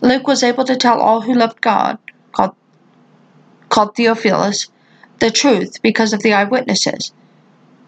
Luke 0.00 0.26
was 0.26 0.42
able 0.42 0.64
to 0.64 0.76
tell 0.76 1.00
all 1.00 1.22
who 1.22 1.32
loved 1.32 1.60
God, 1.60 1.98
called, 2.32 2.54
called 3.68 3.94
Theophilus, 3.94 4.68
the 5.20 5.30
truth 5.30 5.80
because 5.80 6.12
of 6.12 6.22
the 6.22 6.32
eyewitnesses. 6.32 7.12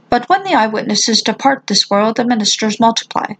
But 0.08 0.28
when 0.28 0.44
the 0.44 0.54
eyewitnesses 0.54 1.22
depart 1.22 1.66
this 1.66 1.90
world, 1.90 2.16
the 2.16 2.24
ministers 2.24 2.78
multiply. 2.78 3.34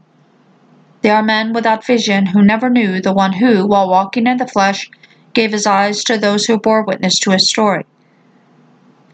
They 1.02 1.10
are 1.10 1.22
men 1.22 1.52
without 1.52 1.86
vision 1.86 2.26
who 2.26 2.42
never 2.42 2.68
knew 2.68 3.00
the 3.00 3.12
one 3.12 3.34
who, 3.34 3.66
while 3.66 3.88
walking 3.88 4.26
in 4.26 4.38
the 4.38 4.46
flesh, 4.46 4.90
gave 5.32 5.52
his 5.52 5.66
eyes 5.66 6.02
to 6.04 6.18
those 6.18 6.46
who 6.46 6.58
bore 6.58 6.82
witness 6.82 7.18
to 7.20 7.30
his 7.30 7.48
story. 7.48 7.86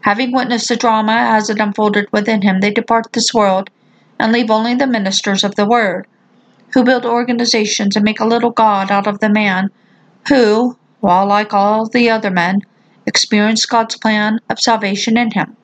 Having 0.01 0.31
witnessed 0.31 0.69
the 0.69 0.75
drama 0.75 1.13
as 1.13 1.49
it 1.49 1.59
unfolded 1.59 2.07
within 2.11 2.41
him, 2.41 2.59
they 2.59 2.71
depart 2.71 3.13
this 3.13 3.33
world 3.33 3.69
and 4.19 4.31
leave 4.31 4.49
only 4.49 4.73
the 4.75 4.87
ministers 4.87 5.43
of 5.43 5.55
the 5.55 5.65
word, 5.65 6.07
who 6.73 6.83
build 6.83 7.05
organizations 7.05 7.95
and 7.95 8.05
make 8.05 8.19
a 8.19 8.25
little 8.25 8.51
God 8.51 8.91
out 8.91 9.07
of 9.07 9.19
the 9.19 9.29
man 9.29 9.69
who, 10.27 10.77
while 10.99 11.27
like 11.27 11.53
all 11.53 11.87
the 11.87 12.09
other 12.09 12.31
men, 12.31 12.61
experienced 13.05 13.69
God's 13.69 13.97
plan 13.97 14.39
of 14.49 14.59
salvation 14.59 15.17
in 15.17 15.31
him. 15.31 15.55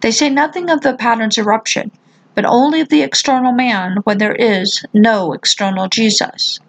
They 0.00 0.10
say 0.10 0.30
nothing 0.30 0.70
of 0.70 0.82
the 0.82 0.94
pattern's 0.94 1.38
eruption, 1.38 1.90
but 2.34 2.44
only 2.44 2.80
of 2.80 2.88
the 2.88 3.02
external 3.02 3.52
man 3.52 3.96
when 4.04 4.18
there 4.18 4.34
is 4.34 4.84
no 4.92 5.32
external 5.32 5.88
Jesus. 5.88 6.60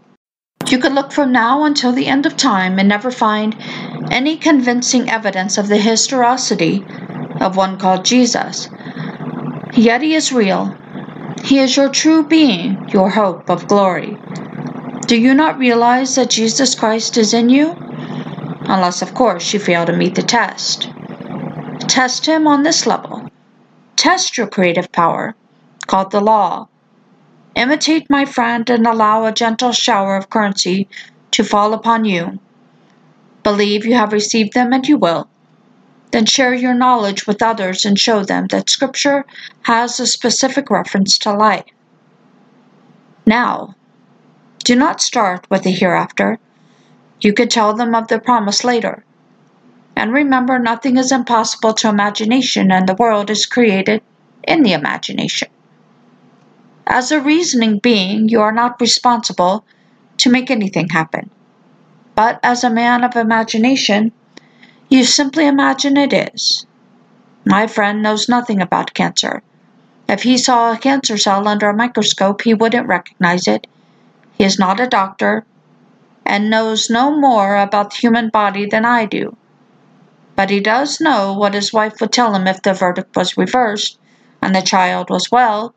You 0.68 0.80
could 0.80 0.94
look 0.94 1.12
from 1.12 1.32
now 1.32 1.64
until 1.64 1.92
the 1.92 2.08
end 2.08 2.26
of 2.26 2.38
time 2.38 2.80
and 2.80 2.90
never 2.90 3.12
find 3.12 3.56
any 4.12 4.38
convincing 4.38 5.10
evidence 5.10 5.58
of 5.58 5.68
the 5.70 5.78
historicity 5.78 6.88
of 7.40 7.58
one 7.58 7.78
called 7.80 8.06
Jesus. 8.06 8.70
Yet 9.76 10.02
he 10.02 10.16
is 10.16 10.32
real. 10.32 10.78
He 11.44 11.60
is 11.60 11.78
your 11.78 11.90
true 11.90 12.28
being, 12.28 12.84
your 12.94 13.10
hope 13.12 13.50
of 13.50 13.68
glory. 13.68 14.24
Do 15.08 15.18
you 15.20 15.34
not 15.34 15.60
realize 15.60 16.16
that 16.16 16.32
Jesus 16.32 16.76
Christ 16.76 17.18
is 17.18 17.34
in 17.34 17.50
you? 17.50 17.78
Unless, 18.68 19.02
of 19.02 19.14
course, 19.14 19.54
you 19.54 19.60
fail 19.60 19.86
to 19.86 19.94
meet 19.94 20.16
the 20.16 20.24
test. 20.24 20.90
Test 21.88 22.28
him 22.28 22.48
on 22.48 22.64
this 22.64 22.88
level. 22.88 23.28
Test 23.98 24.38
your 24.38 24.48
creative 24.48 24.92
power, 24.92 25.36
called 25.88 26.12
the 26.12 26.22
law, 26.22 26.66
Imitate 27.56 28.08
my 28.10 28.26
friend 28.26 28.70
and 28.72 28.88
allow 28.88 29.26
a 29.26 29.34
gentle 29.34 29.74
shower 29.74 30.18
of 30.18 30.32
currency 30.32 30.90
to 31.34 31.46
fall 31.46 31.76
upon 31.76 32.06
you. 32.06 32.40
Believe 33.50 33.84
you 33.84 33.96
have 33.96 34.14
received 34.14 34.54
them 34.54 34.74
and 34.74 34.88
you 34.88 34.96
will. 34.96 35.28
Then 36.12 36.28
share 36.28 36.54
your 36.54 36.76
knowledge 36.76 37.26
with 37.26 37.42
others 37.42 37.84
and 37.84 37.98
show 37.98 38.24
them 38.24 38.46
that 38.50 38.70
Scripture 38.70 39.26
has 39.64 40.00
a 40.00 40.06
specific 40.06 40.70
reference 40.70 41.18
to 41.18 41.34
life. 41.34 41.66
Now, 43.26 43.74
do 44.64 44.76
not 44.76 45.02
start 45.02 45.48
with 45.50 45.64
the 45.64 45.72
hereafter. 45.72 46.38
You 47.22 47.34
could 47.34 47.50
tell 47.50 47.74
them 47.74 47.96
of 47.96 48.08
the 48.08 48.20
promise 48.20 48.64
later. 48.64 49.04
And 49.96 50.14
remember, 50.14 50.60
nothing 50.60 50.98
is 50.98 51.12
impossible 51.12 51.74
to 51.74 51.90
imagination, 51.90 52.72
and 52.72 52.88
the 52.88 53.00
world 53.00 53.32
is 53.32 53.48
created 53.48 54.04
in 54.44 54.62
the 54.62 54.74
imagination. 54.74 55.50
As 56.86 57.12
a 57.12 57.20
reasoning 57.20 57.80
being, 57.80 58.30
you 58.30 58.42
are 58.42 58.52
not 58.52 58.80
responsible 58.80 59.66
to 60.18 60.30
make 60.30 60.52
anything 60.52 60.90
happen. 60.90 61.32
But 62.20 62.42
as 62.44 62.66
a 62.66 62.70
man 62.70 63.06
of 63.06 63.16
imagination, 63.16 64.12
you 64.90 65.06
simply 65.06 65.48
imagine 65.48 65.96
it 65.96 66.12
is. 66.12 66.66
My 67.46 67.66
friend 67.66 68.04
knows 68.04 68.28
nothing 68.28 68.62
about 68.62 68.94
cancer. 68.94 69.42
If 70.10 70.24
he 70.24 70.38
saw 70.38 70.74
a 70.74 70.78
cancer 70.78 71.18
cell 71.18 71.48
under 71.48 71.70
a 71.70 71.74
microscope, 71.74 72.42
he 72.42 72.54
wouldn't 72.54 72.90
recognize 72.90 73.48
it. 73.48 73.68
He 74.34 74.44
is 74.44 74.60
not 74.60 74.82
a 74.82 74.86
doctor 74.86 75.46
and 76.26 76.50
knows 76.50 76.90
no 76.90 77.10
more 77.10 77.56
about 77.56 77.92
the 77.92 78.02
human 78.02 78.28
body 78.28 78.66
than 78.66 78.84
I 78.84 79.06
do. 79.06 79.38
But 80.36 80.50
he 80.50 80.60
does 80.60 81.00
know 81.00 81.32
what 81.32 81.54
his 81.54 81.72
wife 81.72 82.02
would 82.02 82.12
tell 82.12 82.36
him 82.36 82.48
if 82.48 82.62
the 82.62 82.74
verdict 82.74 83.16
was 83.16 83.38
reversed 83.38 83.98
and 84.42 84.54
the 84.54 84.62
child 84.62 85.10
was 85.10 85.32
well 85.32 85.74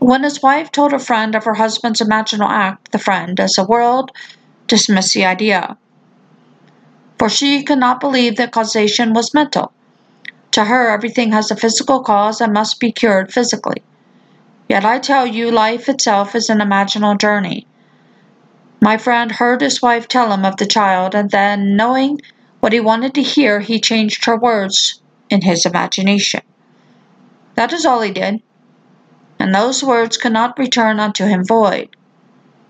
when 0.00 0.22
his 0.22 0.42
wife 0.42 0.70
told 0.70 0.92
a 0.92 0.98
friend 0.98 1.34
of 1.34 1.44
her 1.44 1.54
husband's 1.54 2.02
imaginal 2.02 2.50
act, 2.50 2.92
the 2.92 2.98
friend, 2.98 3.40
as 3.40 3.56
a 3.56 3.64
world, 3.64 4.10
dismissed 4.66 5.14
the 5.14 5.24
idea. 5.24 5.76
For 7.18 7.28
she 7.28 7.62
could 7.62 7.78
not 7.78 8.00
believe 8.00 8.36
that 8.36 8.52
causation 8.52 9.12
was 9.12 9.34
mental. 9.34 9.72
To 10.52 10.64
her, 10.64 10.90
everything 10.90 11.32
has 11.32 11.50
a 11.50 11.56
physical 11.56 12.00
cause 12.00 12.40
and 12.40 12.52
must 12.52 12.80
be 12.80 12.92
cured 12.92 13.32
physically. 13.32 13.82
Yet 14.68 14.84
I 14.84 14.98
tell 14.98 15.26
you, 15.26 15.50
life 15.50 15.88
itself 15.88 16.34
is 16.34 16.48
an 16.48 16.58
imaginal 16.58 17.18
journey. 17.18 17.66
My 18.80 18.96
friend 18.96 19.32
heard 19.32 19.60
his 19.60 19.82
wife 19.82 20.08
tell 20.08 20.32
him 20.32 20.44
of 20.44 20.56
the 20.56 20.66
child, 20.66 21.14
and 21.14 21.30
then, 21.30 21.76
knowing 21.76 22.20
what 22.60 22.72
he 22.72 22.80
wanted 22.80 23.14
to 23.14 23.22
hear, 23.22 23.60
he 23.60 23.80
changed 23.80 24.24
her 24.24 24.36
words 24.36 25.00
in 25.30 25.42
his 25.42 25.66
imagination. 25.66 26.42
That 27.54 27.72
is 27.72 27.86
all 27.86 28.00
he 28.00 28.10
did 28.10 28.42
and 29.44 29.54
those 29.54 29.84
words 29.84 30.16
could 30.16 30.32
not 30.32 30.58
return 30.58 30.98
unto 30.98 31.26
him 31.26 31.44
void, 31.44 31.94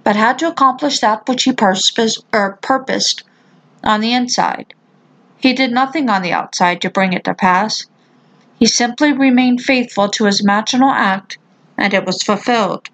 but 0.05 0.17
had 0.17 0.39
to 0.39 0.49
accomplish 0.49 1.01
that 1.01 1.27
which 1.27 1.45
he 1.45 1.55
or 1.61 1.75
er, 2.35 2.59
purposed 2.61 3.25
on 3.83 4.01
the 4.01 4.13
inside. 4.13 4.75
He 5.39 5.55
did 5.55 5.73
nothing 5.73 6.09
on 6.09 6.23
the 6.23 6.33
outside 6.33 6.81
to 6.83 6.91
bring 6.91 7.15
it 7.15 7.25
to 7.25 7.35
pass. 7.35 7.87
He 8.59 8.67
simply 8.67 9.13
remained 9.13 9.63
faithful 9.63 10.09
to 10.11 10.27
his 10.27 10.43
imaginal 10.43 10.93
act, 10.93 11.39
and 11.77 11.93
it 11.93 12.05
was 12.05 12.23
fulfilled. 12.23 12.89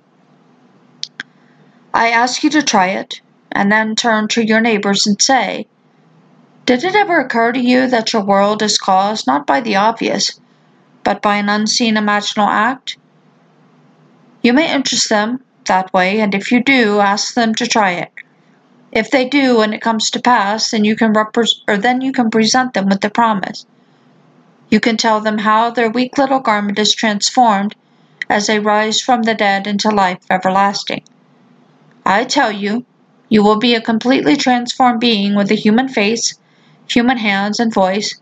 I 1.93 2.09
ask 2.11 2.45
you 2.45 2.51
to 2.51 2.63
try 2.63 2.89
it, 2.89 3.21
and 3.51 3.71
then 3.71 3.97
turn 3.97 4.29
to 4.29 4.47
your 4.47 4.61
neighbors 4.61 5.07
and 5.07 5.21
say, 5.21 5.67
Did 6.67 6.85
it 6.85 6.95
ever 6.95 7.19
occur 7.19 7.53
to 7.53 7.61
you 7.61 7.89
that 7.89 8.13
your 8.13 8.23
world 8.23 8.63
is 8.63 8.79
caused 8.79 9.27
not 9.27 9.47
by 9.47 9.61
the 9.61 9.77
obvious, 9.77 10.41
but 11.03 11.21
by 11.21 11.37
an 11.37 11.49
unseen 11.49 11.97
imaginal 11.97 12.49
act? 12.49 12.97
You 14.43 14.53
may 14.53 14.73
interest 14.73 15.09
them 15.09 15.43
that 15.67 15.93
way, 15.93 16.21
and 16.21 16.35
if 16.35 16.51
you 16.53 16.63
do, 16.63 17.01
ask 17.01 17.35
them 17.35 17.55
to 17.57 17.67
try 17.67 17.93
it. 17.93 18.11
If 18.93 19.11
they 19.11 19.29
do 19.29 19.61
and 19.61 19.73
it 19.73 19.81
comes 19.81 20.11
to 20.11 20.21
pass, 20.21 20.71
then 20.71 20.85
you 20.85 20.97
can 20.97 21.13
repre- 21.13 21.61
or 21.69 21.77
then 21.77 22.01
you 22.01 22.13
can 22.13 22.31
present 22.31 22.75
them 22.75 22.87
with 22.89 23.01
the 23.01 23.11
promise. 23.11 23.67
You 24.69 24.81
can 24.81 24.97
tell 24.97 25.21
them 25.21 25.39
how 25.39 25.71
their 25.71 25.91
weak 25.91 26.19
little 26.19 26.41
garment 26.41 26.79
is 26.79 26.95
transformed 26.95 27.75
as 28.29 28.47
they 28.47 28.59
rise 28.59 29.01
from 29.01 29.23
the 29.23 29.35
dead 29.35 29.67
into 29.67 29.91
life 29.91 30.21
everlasting. 30.31 31.03
I 32.05 32.25
tell 32.25 32.51
you, 32.51 32.85
you 33.29 33.45
will 33.45 33.59
be 33.59 33.75
a 33.75 33.81
completely 33.81 34.37
transformed 34.37 35.01
being 35.01 35.35
with 35.35 35.51
a 35.51 35.57
human 35.57 35.89
face, 35.89 36.39
human 36.89 37.19
hands, 37.19 37.61
and 37.61 37.73
voice, 37.73 38.21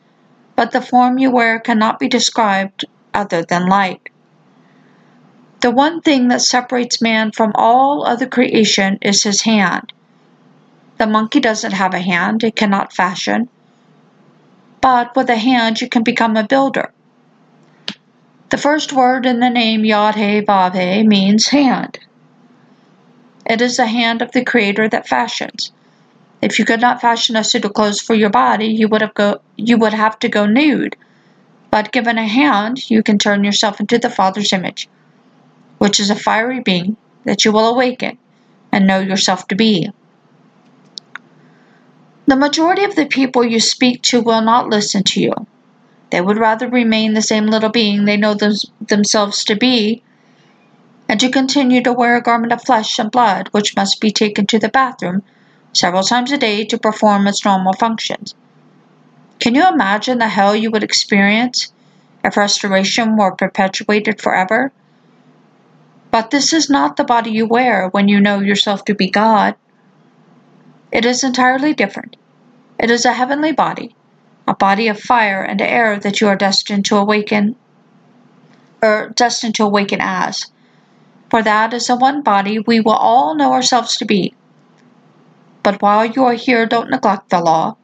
but 0.57 0.73
the 0.73 0.83
form 0.83 1.19
you 1.19 1.31
wear 1.31 1.59
cannot 1.61 1.99
be 1.99 2.09
described 2.09 2.85
other 3.15 3.43
than 3.43 3.67
light. 3.67 4.09
The 5.61 5.73
one 5.73 6.01
thing 6.03 6.29
that 6.29 6.41
separates 6.41 7.03
man 7.03 7.33
from 7.33 7.51
all 7.57 8.07
other 8.07 8.27
creation 8.27 8.97
is 9.03 9.25
his 9.25 9.43
hand. 9.43 9.93
The 10.99 11.07
monkey 11.07 11.41
doesn't 11.41 11.73
have 11.73 11.95
a 11.95 11.99
hand, 11.99 12.45
it 12.45 12.55
cannot 12.55 12.93
fashion. 12.93 13.49
But 14.81 15.17
with 15.17 15.29
a 15.29 15.37
hand, 15.37 15.81
you 15.81 15.89
can 15.89 16.05
become 16.05 16.37
a 16.37 16.47
builder. 16.47 16.93
The 18.51 18.57
first 18.57 18.93
word 18.93 19.27
in 19.27 19.41
the 19.41 19.51
name 19.51 19.85
Yod 19.85 20.15
He 20.15 20.41
Vav 20.41 20.77
He 20.77 21.03
means 21.03 21.49
hand. 21.49 21.99
It 23.45 23.61
is 23.61 23.79
the 23.79 23.87
hand 23.87 24.23
of 24.23 24.31
the 24.31 24.45
Creator 24.45 24.89
that 24.91 25.09
fashions. 25.09 25.73
If 26.41 26.61
you 26.61 26.65
could 26.65 26.81
not 26.81 27.01
fashion 27.01 27.35
a 27.35 27.43
suit 27.43 27.65
of 27.65 27.75
clothes 27.75 28.01
for 28.01 28.15
your 28.15 28.31
body, 28.31 28.69
you 28.69 28.87
would 28.87 29.01
have 29.01 29.15
go 29.15 29.41
you 29.57 29.77
would 29.77 29.93
have 29.93 30.21
to 30.21 30.29
go 30.29 30.47
nude. 30.47 30.95
But 31.73 31.91
given 31.91 32.17
a 32.17 32.29
hand, 32.29 32.89
you 32.89 33.03
can 33.03 33.19
turn 33.19 33.43
yourself 33.43 33.81
into 33.81 33.99
the 33.99 34.09
Father's 34.09 34.53
image 34.53 34.89
which 35.79 35.99
is 35.99 36.11
a 36.11 36.15
fiery 36.15 36.61
being 36.61 36.97
that 37.25 37.45
you 37.45 37.53
will 37.53 37.69
awaken 37.69 38.19
and 38.71 38.87
know 38.87 38.99
yourself 39.01 39.49
to 39.49 39.55
be. 39.55 39.91
The 42.27 42.37
majority 42.37 42.85
of 42.85 42.95
the 42.95 43.07
people 43.07 43.45
you 43.45 43.59
speak 43.59 44.03
to 44.03 44.21
will 44.21 44.43
not 44.43 44.69
listen 44.69 45.03
to 45.05 45.21
you. 45.21 45.33
They 46.11 46.21
would 46.21 46.39
rather 46.39 46.69
remain 46.69 47.15
the 47.15 47.23
same 47.23 47.47
little 47.47 47.71
being 47.71 48.05
they 48.05 48.17
know 48.17 48.35
them, 48.35 48.53
themselves 48.87 49.45
to 49.45 49.57
be, 49.57 50.03
and 51.09 51.19
to 51.21 51.31
continue 51.31 51.83
to 51.83 51.93
wear 51.93 52.17
a 52.17 52.23
garment 52.23 52.53
of 52.53 52.63
flesh 52.63 52.99
and 52.99 53.11
blood 53.11 53.49
which 53.53 53.77
must 53.77 54.01
be 54.01 54.11
taken 54.11 54.47
to 54.47 54.59
the 54.59 54.69
bathroom 54.69 55.23
several 55.73 56.03
times 56.03 56.33
a 56.33 56.39
day 56.39 56.65
to 56.65 56.79
perform 56.79 57.27
its 57.27 57.45
normal 57.45 57.73
functions. 57.73 58.35
Can 59.39 59.55
you 59.55 59.67
imagine 59.67 60.19
the 60.19 60.29
hell 60.29 60.55
you 60.55 60.71
would 60.71 60.83
experience 60.83 61.73
if 62.25 62.37
restoration 62.37 63.17
were 63.17 63.33
perpetuated 63.33 64.21
forever? 64.21 64.73
But 66.11 66.31
this 66.31 66.53
is 66.53 66.71
not 66.71 66.97
the 66.97 67.05
body 67.05 67.31
you 67.31 67.47
wear 67.47 67.89
when 67.89 68.09
you 68.09 68.21
know 68.21 68.41
yourself 68.41 68.85
to 68.87 68.95
be 68.95 69.11
God. 69.11 69.55
It 70.91 71.05
is 71.05 71.23
entirely 71.23 71.75
different. 71.75 72.17
It 72.79 72.91
is 72.91 73.05
a 73.05 73.13
heavenly 73.13 73.53
body, 73.53 73.95
a 74.47 74.55
body 74.55 74.89
of 74.89 74.99
fire 74.99 75.43
and 75.43 75.61
air 75.61 75.99
that 75.99 76.21
you 76.21 76.29
are 76.29 76.37
destined 76.37 76.87
to 76.87 76.97
awaken, 76.97 77.57
or 78.83 79.13
destined 79.15 79.55
to 79.57 79.65
awaken 79.65 79.99
as. 80.01 80.47
For 81.29 81.43
that 81.43 81.75
is 81.75 81.89
the 81.89 81.97
one 81.97 82.23
body 82.23 82.59
we 82.59 82.81
will 82.81 82.93
all 82.93 83.35
know 83.35 83.53
ourselves 83.53 83.97
to 83.97 84.07
be. 84.07 84.33
But 85.63 85.83
while 85.83 86.07
you 86.07 86.25
are 86.25 86.35
here, 86.35 86.65
don't 86.65 86.91
neglect 86.91 87.29
the 87.29 87.41
law. 87.41 87.77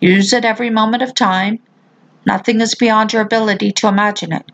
Use 0.00 0.32
it 0.34 0.44
every 0.44 0.68
moment 0.68 1.02
of 1.02 1.14
time. 1.14 1.60
Nothing 2.26 2.60
is 2.60 2.74
beyond 2.74 3.12
your 3.12 3.22
ability 3.22 3.72
to 3.72 3.88
imagine 3.88 4.32
it. 4.32 4.52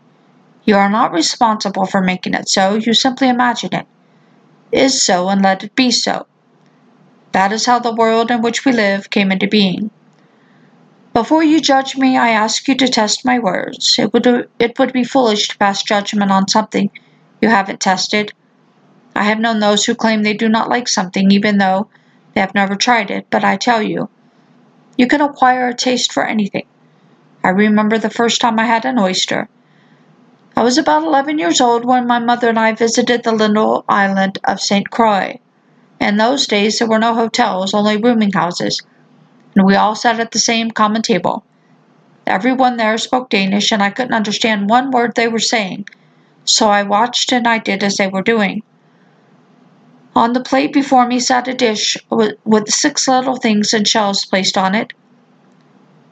You 0.65 0.77
are 0.77 0.89
not 0.89 1.11
responsible 1.11 1.85
for 1.85 2.01
making 2.01 2.33
it 2.33 2.47
so, 2.47 2.75
you 2.75 2.93
simply 2.93 3.27
imagine 3.27 3.73
it. 3.73 3.87
Is 4.71 5.03
so 5.03 5.29
and 5.29 5.41
let 5.41 5.63
it 5.63 5.75
be 5.75 5.91
so. 5.91 6.25
That 7.33 7.51
is 7.51 7.65
how 7.65 7.79
the 7.79 7.93
world 7.93 8.31
in 8.31 8.41
which 8.41 8.63
we 8.63 8.71
live 8.71 9.09
came 9.09 9.31
into 9.31 9.47
being. 9.47 9.91
Before 11.13 11.43
you 11.43 11.61
judge 11.61 11.95
me, 11.95 12.17
I 12.17 12.29
ask 12.29 12.67
you 12.67 12.75
to 12.75 12.87
test 12.87 13.25
my 13.25 13.39
words. 13.39 13.99
It 13.99 14.13
would, 14.13 14.25
it 14.57 14.79
would 14.79 14.93
be 14.93 15.03
foolish 15.03 15.49
to 15.49 15.57
pass 15.57 15.83
judgment 15.83 16.31
on 16.31 16.47
something 16.47 16.89
you 17.41 17.49
haven't 17.49 17.81
tested. 17.81 18.33
I 19.15 19.23
have 19.23 19.39
known 19.39 19.59
those 19.59 19.85
who 19.85 19.93
claim 19.93 20.23
they 20.23 20.33
do 20.33 20.49
not 20.49 20.69
like 20.69 20.87
something 20.87 21.29
even 21.29 21.57
though 21.57 21.89
they 22.33 22.41
have 22.41 22.55
never 22.55 22.75
tried 22.75 23.11
it, 23.11 23.27
but 23.29 23.43
I 23.43 23.57
tell 23.57 23.83
you, 23.83 24.09
you 24.97 25.07
can 25.07 25.21
acquire 25.21 25.67
a 25.67 25.75
taste 25.75 26.11
for 26.13 26.25
anything. 26.25 26.65
I 27.43 27.49
remember 27.49 27.97
the 27.97 28.09
first 28.09 28.41
time 28.41 28.57
I 28.57 28.65
had 28.65 28.85
an 28.85 28.97
oyster. 28.97 29.49
I 30.55 30.61
was 30.61 30.77
about 30.77 31.03
11 31.03 31.39
years 31.39 31.59
old 31.59 31.83
when 31.83 32.05
my 32.05 32.19
mother 32.19 32.49
and 32.49 32.59
I 32.59 32.73
visited 32.73 33.23
the 33.23 33.31
little 33.31 33.83
island 33.89 34.37
of 34.43 34.61
St. 34.61 34.89
Croix. 34.91 35.39
In 35.99 36.17
those 36.17 36.45
days, 36.45 36.77
there 36.77 36.87
were 36.87 36.99
no 36.99 37.15
hotels, 37.15 37.73
only 37.73 37.97
rooming 37.97 38.33
houses, 38.33 38.81
and 39.55 39.65
we 39.65 39.75
all 39.75 39.95
sat 39.95 40.19
at 40.19 40.31
the 40.31 40.39
same 40.39 40.69
common 40.69 41.01
table. 41.01 41.43
Everyone 42.27 42.77
there 42.77 42.99
spoke 42.99 43.31
Danish, 43.31 43.71
and 43.71 43.81
I 43.81 43.89
couldn't 43.89 44.13
understand 44.13 44.69
one 44.69 44.91
word 44.91 45.15
they 45.15 45.27
were 45.27 45.39
saying, 45.39 45.87
so 46.45 46.69
I 46.69 46.83
watched 46.83 47.31
and 47.31 47.47
I 47.47 47.57
did 47.57 47.83
as 47.83 47.95
they 47.95 48.07
were 48.07 48.21
doing. 48.21 48.61
On 50.15 50.33
the 50.33 50.43
plate 50.43 50.71
before 50.71 51.07
me 51.07 51.19
sat 51.19 51.47
a 51.47 51.53
dish 51.55 51.97
with 52.11 52.69
six 52.69 53.07
little 53.07 53.37
things 53.37 53.73
and 53.73 53.87
shells 53.87 54.25
placed 54.25 54.57
on 54.57 54.75
it. 54.75 54.93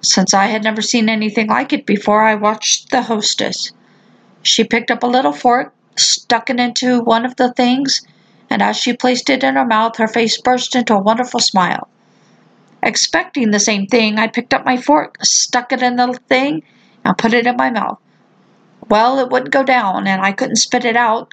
Since 0.01 0.33
I 0.33 0.47
had 0.47 0.63
never 0.63 0.81
seen 0.81 1.09
anything 1.09 1.47
like 1.47 1.71
it 1.71 1.85
before, 1.85 2.23
I 2.23 2.33
watched 2.33 2.89
the 2.89 3.03
hostess. 3.03 3.71
She 4.43 4.63
picked 4.63 4.89
up 4.89 5.03
a 5.03 5.07
little 5.07 5.33
fork, 5.33 5.73
stuck 5.95 6.49
it 6.49 6.59
into 6.59 7.01
one 7.01 7.25
of 7.25 7.35
the 7.35 7.53
things, 7.53 8.01
and 8.49 8.61
as 8.61 8.75
she 8.75 8.93
placed 8.93 9.29
it 9.29 9.43
in 9.43 9.55
her 9.55 9.65
mouth, 9.65 9.97
her 9.97 10.07
face 10.07 10.41
burst 10.41 10.75
into 10.75 10.95
a 10.95 11.01
wonderful 11.01 11.39
smile. 11.39 11.87
Expecting 12.83 13.51
the 13.51 13.59
same 13.59 13.85
thing, 13.85 14.17
I 14.17 14.27
picked 14.27 14.53
up 14.53 14.65
my 14.65 14.77
fork, 14.77 15.17
stuck 15.21 15.71
it 15.71 15.83
in 15.83 15.95
the 15.95 16.19
thing, 16.27 16.63
and 17.05 17.17
put 17.17 17.33
it 17.33 17.45
in 17.45 17.55
my 17.55 17.69
mouth. 17.69 17.99
Well, 18.89 19.19
it 19.19 19.29
wouldn't 19.29 19.53
go 19.53 19.63
down, 19.63 20.07
and 20.07 20.21
I 20.21 20.31
couldn't 20.31 20.55
spit 20.55 20.85
it 20.85 20.97
out. 20.97 21.31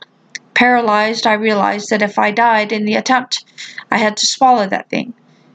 Paralyzed, 0.52 1.26
I 1.26 1.32
realized 1.32 1.88
that 1.90 2.02
if 2.02 2.18
I 2.18 2.30
died 2.30 2.72
in 2.72 2.84
the 2.84 2.96
attempt, 2.96 3.44
I 3.90 3.96
had 3.96 4.16
to 4.18 4.26
swallow 4.26 4.66
that 4.66 4.90
thing. 4.90 5.14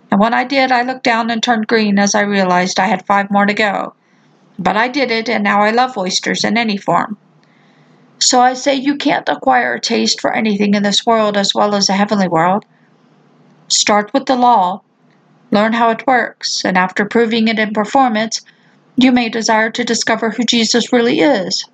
And 0.10 0.20
when 0.20 0.34
I 0.34 0.44
did, 0.44 0.72
I 0.72 0.82
looked 0.82 1.04
down 1.04 1.30
and 1.30 1.42
turned 1.42 1.68
green 1.68 2.00
as 2.00 2.16
I 2.16 2.22
realized 2.22 2.80
I 2.80 2.88
had 2.88 3.06
five 3.06 3.30
more 3.30 3.46
to 3.46 3.54
go. 3.54 3.94
But 4.58 4.76
I 4.76 4.88
did 4.88 5.12
it, 5.12 5.30
and 5.30 5.44
now 5.44 5.62
I 5.62 5.72
love 5.72 5.98
oysters 5.98 6.44
in 6.44 6.58
any 6.58 6.78
form. 6.78 7.18
So 8.24 8.40
I 8.40 8.54
say 8.54 8.76
you 8.76 8.96
can't 8.96 9.28
acquire 9.28 9.74
a 9.74 9.82
taste 9.82 10.22
for 10.22 10.34
anything 10.34 10.76
in 10.76 10.84
this 10.84 11.06
world 11.06 11.36
as 11.36 11.54
well 11.54 11.76
as 11.76 11.88
the 11.88 11.94
heavenly 11.94 12.30
world. 12.30 12.64
Start 13.68 14.14
with 14.14 14.28
the 14.28 14.38
law, 14.38 14.82
learn 15.52 15.74
how 15.74 15.90
it 15.90 16.08
works, 16.08 16.64
and 16.64 16.78
after 16.78 17.04
proving 17.04 17.50
it 17.50 17.60
in 17.60 17.74
performance, 17.74 18.40
you 18.96 19.12
may 19.12 19.28
desire 19.28 19.70
to 19.72 19.84
discover 19.84 20.30
who 20.30 20.46
Jesus 20.46 20.94
really 20.94 21.20
is. 21.20 21.66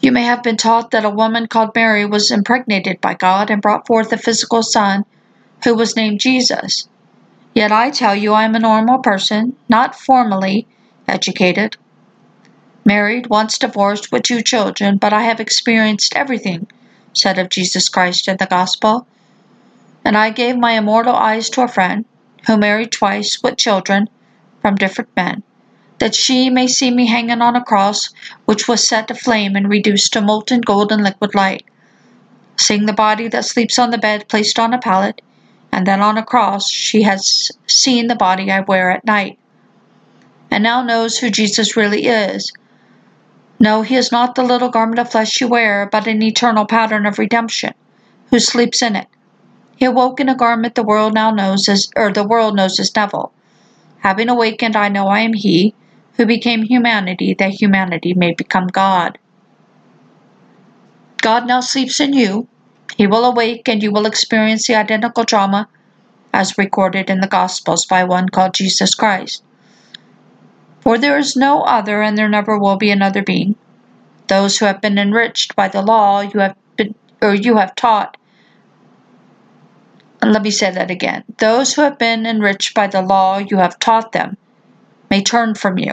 You 0.00 0.10
may 0.10 0.24
have 0.24 0.42
been 0.42 0.56
taught 0.56 0.90
that 0.90 1.04
a 1.04 1.10
woman 1.10 1.46
called 1.46 1.70
Mary 1.76 2.04
was 2.04 2.32
impregnated 2.32 3.00
by 3.00 3.14
God 3.14 3.50
and 3.50 3.62
brought 3.62 3.86
forth 3.86 4.12
a 4.12 4.18
physical 4.18 4.64
son 4.64 5.04
who 5.62 5.76
was 5.76 5.94
named 5.94 6.18
Jesus. 6.18 6.88
Yet 7.54 7.70
I 7.70 7.90
tell 7.90 8.16
you 8.16 8.32
I 8.32 8.42
am 8.42 8.56
a 8.56 8.58
normal 8.58 8.98
person, 8.98 9.54
not 9.68 9.94
formally 9.94 10.66
educated, 11.06 11.76
married, 12.84 13.28
once 13.28 13.58
divorced, 13.58 14.10
with 14.10 14.22
two 14.22 14.42
children, 14.42 14.96
but 14.96 15.12
I 15.12 15.22
have 15.22 15.40
experienced 15.40 16.16
everything 16.16 16.66
said 17.12 17.38
of 17.38 17.48
Jesus 17.48 17.88
Christ 17.88 18.28
in 18.28 18.36
the 18.36 18.46
Gospel. 18.46 19.06
And 20.04 20.16
I 20.16 20.30
gave 20.30 20.56
my 20.56 20.72
immortal 20.72 21.14
eyes 21.14 21.50
to 21.50 21.62
a 21.62 21.68
friend, 21.68 22.04
who 22.46 22.56
married 22.56 22.92
twice, 22.92 23.42
with 23.42 23.58
children, 23.58 24.08
from 24.62 24.76
different 24.76 25.10
men, 25.16 25.42
that 25.98 26.14
she 26.14 26.50
may 26.50 26.66
see 26.66 26.90
me 26.90 27.06
hanging 27.06 27.42
on 27.42 27.56
a 27.56 27.64
cross 27.64 28.10
which 28.44 28.68
was 28.68 28.86
set 28.86 29.10
aflame 29.10 29.56
and 29.56 29.68
reduced 29.68 30.12
to 30.12 30.20
molten 30.20 30.60
golden 30.60 31.02
liquid 31.02 31.34
light. 31.34 31.64
Seeing 32.56 32.86
the 32.86 32.92
body 32.92 33.28
that 33.28 33.44
sleeps 33.44 33.78
on 33.78 33.90
the 33.90 33.98
bed 33.98 34.28
placed 34.28 34.58
on 34.58 34.74
a 34.74 34.78
pallet, 34.78 35.20
and 35.72 35.86
then 35.86 36.00
on 36.00 36.18
a 36.18 36.24
cross, 36.24 36.70
she 36.70 37.02
has 37.02 37.50
seen 37.66 38.06
the 38.06 38.16
body 38.16 38.50
I 38.50 38.60
wear 38.60 38.90
at 38.90 39.04
night, 39.04 39.38
and 40.50 40.62
now 40.62 40.82
knows 40.82 41.18
who 41.18 41.30
Jesus 41.30 41.76
really 41.76 42.06
is, 42.06 42.52
no, 43.60 43.82
he 43.82 43.94
is 43.94 44.10
not 44.10 44.34
the 44.34 44.42
little 44.42 44.70
garment 44.70 44.98
of 44.98 45.10
flesh 45.10 45.38
you 45.38 45.46
wear, 45.46 45.86
but 45.92 46.06
an 46.06 46.22
eternal 46.22 46.64
pattern 46.64 47.04
of 47.04 47.18
redemption, 47.18 47.74
who 48.30 48.40
sleeps 48.40 48.80
in 48.80 48.96
it. 48.96 49.06
He 49.76 49.84
awoke 49.84 50.18
in 50.18 50.30
a 50.30 50.34
garment 50.34 50.74
the 50.74 50.82
world 50.82 51.12
now 51.12 51.30
knows 51.30 51.68
as, 51.68 51.90
or 51.94 52.10
the 52.10 52.26
world 52.26 52.56
knows 52.56 52.80
as 52.80 52.96
Neville. 52.96 53.32
Having 53.98 54.30
awakened, 54.30 54.76
I 54.76 54.88
know 54.88 55.08
I 55.08 55.20
am 55.20 55.34
he, 55.34 55.74
who 56.16 56.24
became 56.24 56.62
humanity, 56.62 57.34
that 57.34 57.60
humanity 57.60 58.14
may 58.14 58.32
become 58.32 58.66
God. 58.68 59.18
God 61.20 61.46
now 61.46 61.60
sleeps 61.60 62.00
in 62.00 62.14
you. 62.14 62.48
He 62.96 63.06
will 63.06 63.26
awake, 63.26 63.68
and 63.68 63.82
you 63.82 63.92
will 63.92 64.06
experience 64.06 64.66
the 64.66 64.74
identical 64.74 65.24
drama 65.24 65.68
as 66.32 66.56
recorded 66.56 67.10
in 67.10 67.20
the 67.20 67.26
Gospels 67.26 67.84
by 67.84 68.04
one 68.04 68.30
called 68.30 68.54
Jesus 68.54 68.94
Christ. 68.94 69.42
For 70.80 70.96
there 70.96 71.18
is 71.18 71.36
no 71.36 71.62
other, 71.62 72.02
and 72.02 72.16
there 72.16 72.28
never 72.28 72.58
will 72.58 72.76
be 72.76 72.90
another 72.90 73.22
being. 73.22 73.56
Those 74.28 74.58
who 74.58 74.66
have 74.66 74.80
been 74.80 74.98
enriched 74.98 75.54
by 75.54 75.68
the 75.68 75.82
law 75.82 76.20
you 76.20 76.40
have 76.40 76.56
been, 76.76 76.94
or 77.20 77.34
you 77.34 77.56
have 77.56 77.74
taught. 77.74 78.16
Let 80.22 80.42
me 80.42 80.50
say 80.50 80.70
that 80.70 80.90
again. 80.90 81.24
Those 81.38 81.74
who 81.74 81.82
have 81.82 81.98
been 81.98 82.26
enriched 82.26 82.74
by 82.74 82.86
the 82.86 83.02
law 83.02 83.38
you 83.38 83.58
have 83.58 83.78
taught 83.78 84.12
them 84.12 84.36
may 85.10 85.22
turn 85.22 85.54
from 85.54 85.78
you. 85.78 85.92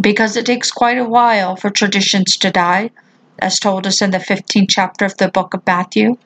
Because 0.00 0.36
it 0.36 0.46
takes 0.46 0.70
quite 0.70 0.98
a 0.98 1.04
while 1.04 1.56
for 1.56 1.70
traditions 1.70 2.36
to 2.38 2.50
die, 2.50 2.90
as 3.38 3.58
told 3.58 3.86
us 3.86 4.00
in 4.02 4.10
the 4.10 4.18
15th 4.18 4.68
chapter 4.68 5.04
of 5.04 5.16
the 5.18 5.28
book 5.28 5.54
of 5.54 5.66
Matthew. 5.66 6.16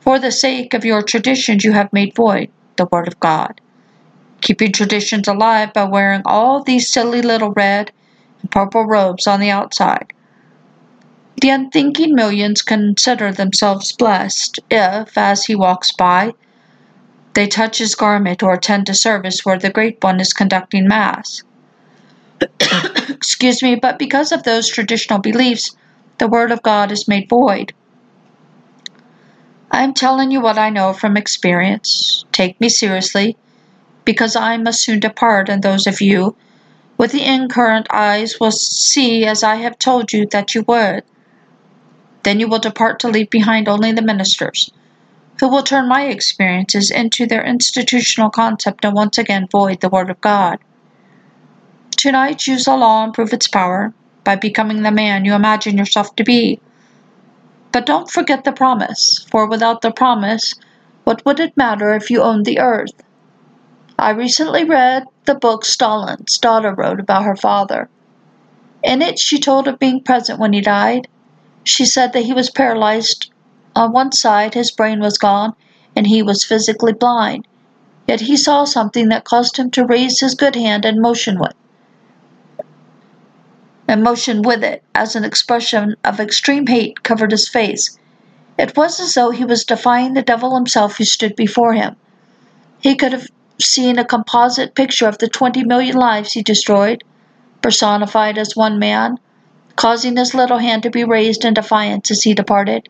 For 0.00 0.18
the 0.18 0.32
sake 0.32 0.74
of 0.74 0.84
your 0.84 1.02
traditions, 1.02 1.64
you 1.64 1.72
have 1.72 1.92
made 1.92 2.14
void 2.14 2.50
the 2.76 2.86
word 2.86 3.08
of 3.08 3.18
God 3.18 3.60
keeping 4.40 4.72
traditions 4.72 5.28
alive 5.28 5.72
by 5.72 5.84
wearing 5.84 6.22
all 6.24 6.62
these 6.62 6.90
silly 6.90 7.22
little 7.22 7.50
red 7.52 7.92
and 8.40 8.50
purple 8.50 8.84
robes 8.84 9.26
on 9.26 9.40
the 9.40 9.50
outside. 9.50 10.12
The 11.40 11.50
unthinking 11.50 12.14
millions 12.14 12.62
consider 12.62 13.32
themselves 13.32 13.92
blessed 13.92 14.58
if, 14.70 15.16
as 15.16 15.44
he 15.44 15.54
walks 15.54 15.92
by, 15.92 16.32
they 17.34 17.46
touch 17.46 17.78
his 17.78 17.94
garment 17.94 18.42
or 18.42 18.54
attend 18.54 18.88
a 18.88 18.94
service 18.94 19.44
where 19.44 19.58
the 19.58 19.70
Great 19.70 20.02
One 20.02 20.18
is 20.18 20.32
conducting 20.32 20.88
Mass. 20.88 21.42
Excuse 23.08 23.62
me, 23.62 23.76
but 23.76 23.98
because 23.98 24.32
of 24.32 24.42
those 24.42 24.68
traditional 24.68 25.20
beliefs, 25.20 25.76
the 26.18 26.26
Word 26.26 26.50
of 26.50 26.62
God 26.62 26.90
is 26.90 27.06
made 27.06 27.28
void. 27.28 27.72
I 29.70 29.84
am 29.84 29.94
telling 29.94 30.30
you 30.32 30.40
what 30.40 30.58
I 30.58 30.70
know 30.70 30.92
from 30.92 31.16
experience. 31.16 32.24
Take 32.32 32.60
me 32.60 32.68
seriously 32.68 33.36
because 34.08 34.34
I 34.36 34.56
must 34.56 34.80
soon 34.80 35.00
depart, 35.00 35.50
and 35.50 35.62
those 35.62 35.86
of 35.86 36.00
you 36.00 36.34
with 36.96 37.12
the 37.12 37.26
incurrent 37.26 37.86
eyes 37.92 38.40
will 38.40 38.50
see 38.50 39.26
as 39.26 39.42
I 39.42 39.56
have 39.56 39.78
told 39.78 40.14
you 40.14 40.24
that 40.28 40.54
you 40.54 40.64
would. 40.66 41.02
Then 42.22 42.40
you 42.40 42.48
will 42.48 42.58
depart 42.58 43.00
to 43.00 43.08
leave 43.08 43.28
behind 43.28 43.68
only 43.68 43.92
the 43.92 44.00
ministers, 44.00 44.70
who 45.38 45.48
will 45.48 45.62
turn 45.62 45.90
my 45.90 46.06
experiences 46.06 46.90
into 46.90 47.26
their 47.26 47.44
institutional 47.44 48.30
concept 48.30 48.82
and 48.86 48.94
once 48.94 49.18
again 49.18 49.46
void 49.46 49.82
the 49.82 49.90
Word 49.90 50.08
of 50.08 50.22
God. 50.22 50.58
Tonight, 51.98 52.46
use 52.46 52.64
the 52.64 52.78
law 52.78 53.04
and 53.04 53.12
prove 53.12 53.34
its 53.34 53.46
power 53.46 53.92
by 54.24 54.36
becoming 54.36 54.84
the 54.84 54.90
man 54.90 55.26
you 55.26 55.34
imagine 55.34 55.76
yourself 55.76 56.16
to 56.16 56.24
be. 56.24 56.62
But 57.72 57.84
don't 57.84 58.10
forget 58.10 58.44
the 58.44 58.52
promise, 58.52 59.26
for 59.30 59.46
without 59.46 59.82
the 59.82 59.92
promise, 59.92 60.54
what 61.04 61.22
would 61.26 61.38
it 61.38 61.58
matter 61.58 61.92
if 61.92 62.10
you 62.10 62.22
owned 62.22 62.46
the 62.46 62.58
earth? 62.58 63.02
I 63.98 64.10
recently 64.10 64.62
read 64.64 65.06
the 65.24 65.34
book 65.34 65.64
Stalin's 65.64 66.38
daughter 66.38 66.72
wrote 66.72 67.00
about 67.00 67.24
her 67.24 67.34
father. 67.34 67.88
In 68.84 69.02
it, 69.02 69.18
she 69.18 69.40
told 69.40 69.66
of 69.66 69.80
being 69.80 70.02
present 70.02 70.38
when 70.38 70.52
he 70.52 70.60
died. 70.60 71.08
she 71.64 71.84
said 71.84 72.12
that 72.12 72.24
he 72.24 72.32
was 72.32 72.48
paralyzed 72.48 73.32
on 73.74 73.92
one 73.92 74.12
side, 74.12 74.54
his 74.54 74.70
brain 74.70 75.00
was 75.00 75.18
gone, 75.18 75.54
and 75.96 76.06
he 76.06 76.22
was 76.22 76.44
physically 76.44 76.92
blind. 76.92 77.46
Yet 78.06 78.20
he 78.22 78.36
saw 78.36 78.64
something 78.64 79.08
that 79.08 79.24
caused 79.24 79.56
him 79.56 79.70
to 79.72 79.84
raise 79.84 80.20
his 80.20 80.34
good 80.34 80.54
hand 80.54 80.84
and 80.84 81.00
motion 81.00 81.38
with 81.38 81.54
and 83.88 84.02
motion 84.02 84.42
with 84.42 84.62
it 84.62 84.82
as 84.94 85.16
an 85.16 85.24
expression 85.24 85.96
of 86.04 86.20
extreme 86.20 86.66
hate 86.66 87.02
covered 87.02 87.30
his 87.30 87.48
face. 87.48 87.98
It 88.58 88.76
was 88.76 89.00
as 89.00 89.14
though 89.14 89.30
he 89.30 89.44
was 89.44 89.64
defying 89.64 90.12
the 90.12 90.22
devil 90.22 90.54
himself 90.54 90.98
who 90.98 91.04
stood 91.04 91.34
before 91.34 91.72
him. 91.72 91.96
He 92.80 92.94
could 92.94 93.12
have 93.12 93.28
seen 93.60 93.98
a 93.98 94.04
composite 94.04 94.74
picture 94.74 95.08
of 95.08 95.18
the 95.18 95.28
twenty 95.28 95.64
million 95.64 95.96
lives 95.96 96.32
he 96.32 96.42
destroyed, 96.42 97.04
personified 97.62 98.38
as 98.38 98.56
one 98.56 98.78
man, 98.78 99.18
causing 99.76 100.16
his 100.16 100.34
little 100.34 100.58
hand 100.58 100.82
to 100.82 100.90
be 100.90 101.04
raised 101.04 101.44
in 101.44 101.54
defiance 101.54 102.10
as 102.10 102.22
he 102.22 102.34
departed. 102.34 102.88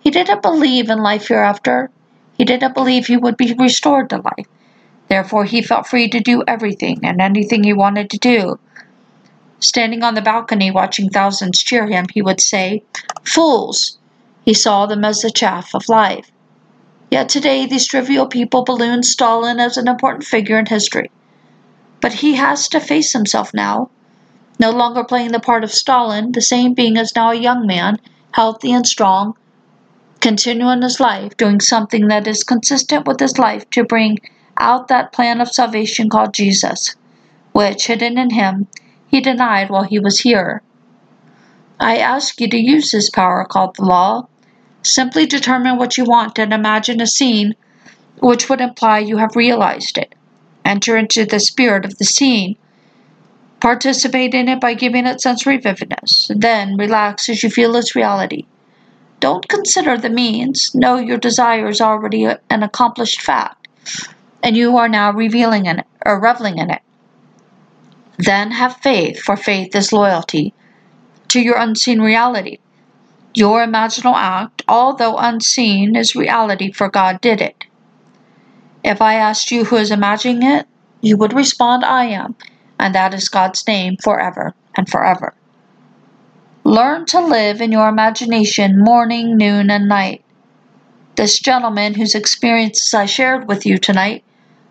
He 0.00 0.10
didn't 0.10 0.42
believe 0.42 0.88
in 0.88 0.98
life 0.98 1.28
hereafter. 1.28 1.90
He 2.36 2.44
didn't 2.44 2.74
believe 2.74 3.06
he 3.06 3.16
would 3.16 3.36
be 3.36 3.54
restored 3.58 4.10
to 4.10 4.16
life. 4.16 4.46
Therefore, 5.08 5.44
he 5.44 5.62
felt 5.62 5.86
free 5.86 6.08
to 6.08 6.20
do 6.20 6.44
everything 6.46 7.00
and 7.02 7.20
anything 7.20 7.64
he 7.64 7.72
wanted 7.72 8.10
to 8.10 8.18
do. 8.18 8.58
Standing 9.60 10.04
on 10.04 10.14
the 10.14 10.22
balcony 10.22 10.70
watching 10.70 11.10
thousands 11.10 11.62
cheer 11.62 11.86
him, 11.86 12.06
he 12.12 12.22
would 12.22 12.40
say, 12.40 12.84
Fools! 13.24 13.98
He 14.44 14.54
saw 14.54 14.86
them 14.86 15.04
as 15.04 15.22
the 15.22 15.30
chaff 15.30 15.74
of 15.74 15.88
life. 15.88 16.30
Yet 17.10 17.28
today 17.28 17.64
these 17.64 17.86
trivial 17.86 18.26
people 18.26 18.64
balloon 18.64 19.02
Stalin 19.02 19.58
as 19.58 19.76
an 19.76 19.88
important 19.88 20.24
figure 20.24 20.58
in 20.58 20.66
history. 20.66 21.10
But 22.00 22.12
he 22.12 22.34
has 22.34 22.68
to 22.68 22.80
face 22.80 23.12
himself 23.12 23.54
now. 23.54 23.90
No 24.60 24.70
longer 24.70 25.04
playing 25.04 25.32
the 25.32 25.40
part 25.40 25.64
of 25.64 25.72
Stalin, 25.72 26.32
the 26.32 26.42
same 26.42 26.74
being 26.74 26.96
is 26.96 27.16
now 27.16 27.30
a 27.30 27.34
young 27.34 27.66
man, 27.66 27.98
healthy 28.32 28.72
and 28.72 28.86
strong, 28.86 29.34
continuing 30.20 30.82
his 30.82 31.00
life, 31.00 31.36
doing 31.36 31.60
something 31.60 32.08
that 32.08 32.26
is 32.26 32.44
consistent 32.44 33.06
with 33.06 33.20
his 33.20 33.38
life 33.38 33.68
to 33.70 33.84
bring 33.84 34.18
out 34.58 34.88
that 34.88 35.12
plan 35.12 35.40
of 35.40 35.48
salvation 35.48 36.10
called 36.10 36.34
Jesus, 36.34 36.94
which, 37.52 37.86
hidden 37.86 38.18
in 38.18 38.30
him, 38.30 38.66
he 39.06 39.20
denied 39.20 39.70
while 39.70 39.84
he 39.84 39.98
was 39.98 40.20
here. 40.20 40.62
I 41.80 41.96
ask 41.98 42.40
you 42.40 42.48
to 42.48 42.58
use 42.58 42.90
this 42.90 43.08
power 43.08 43.44
called 43.44 43.76
the 43.76 43.84
law 43.84 44.28
Simply 44.88 45.26
determine 45.26 45.76
what 45.76 45.98
you 45.98 46.04
want 46.04 46.38
and 46.38 46.50
imagine 46.50 47.02
a 47.02 47.06
scene 47.06 47.54
which 48.20 48.48
would 48.48 48.62
imply 48.62 48.98
you 48.98 49.18
have 49.18 49.36
realized 49.36 49.98
it. 49.98 50.14
Enter 50.64 50.96
into 50.96 51.26
the 51.26 51.40
spirit 51.40 51.84
of 51.84 51.98
the 51.98 52.06
scene. 52.06 52.56
Participate 53.60 54.32
in 54.32 54.48
it 54.48 54.60
by 54.60 54.72
giving 54.72 55.06
it 55.06 55.20
sensory 55.20 55.58
vividness. 55.58 56.30
Then 56.34 56.76
relax 56.78 57.28
as 57.28 57.42
you 57.42 57.50
feel 57.50 57.76
its 57.76 57.94
reality. 57.94 58.46
Don't 59.20 59.48
consider 59.48 59.98
the 59.98 60.08
means. 60.08 60.74
Know 60.74 60.96
your 60.96 61.18
desire 61.18 61.68
is 61.68 61.82
already 61.82 62.24
an 62.24 62.62
accomplished 62.62 63.20
fact, 63.20 63.68
and 64.42 64.56
you 64.56 64.78
are 64.78 64.88
now 64.88 65.12
revealing 65.12 65.66
in 65.66 65.80
it 65.80 65.86
or 66.06 66.18
reveling 66.18 66.56
in 66.56 66.70
it. 66.70 66.82
Then 68.16 68.52
have 68.52 68.76
faith, 68.76 69.20
for 69.20 69.36
faith 69.36 69.76
is 69.76 69.92
loyalty 69.92 70.54
to 71.28 71.40
your 71.40 71.58
unseen 71.58 72.00
reality. 72.00 72.58
Your 73.38 73.64
imaginal 73.64 74.16
act, 74.16 74.64
although 74.66 75.16
unseen, 75.16 75.94
is 75.94 76.16
reality, 76.16 76.72
for 76.72 76.88
God 76.88 77.20
did 77.20 77.40
it. 77.40 77.66
If 78.82 79.00
I 79.00 79.14
asked 79.14 79.52
you 79.52 79.62
who 79.62 79.76
is 79.76 79.92
imagining 79.92 80.42
it, 80.42 80.66
you 81.02 81.16
would 81.18 81.32
respond, 81.32 81.84
I 81.84 82.06
am, 82.06 82.34
and 82.80 82.92
that 82.96 83.14
is 83.14 83.28
God's 83.28 83.64
name 83.64 83.96
forever 84.02 84.54
and 84.76 84.90
forever. 84.90 85.34
Learn 86.64 87.06
to 87.06 87.20
live 87.20 87.60
in 87.60 87.70
your 87.70 87.88
imagination 87.88 88.82
morning, 88.82 89.36
noon, 89.36 89.70
and 89.70 89.88
night. 89.88 90.24
This 91.14 91.38
gentleman 91.38 91.94
whose 91.94 92.16
experiences 92.16 92.92
I 92.92 93.06
shared 93.06 93.46
with 93.46 93.64
you 93.64 93.78
tonight 93.78 94.24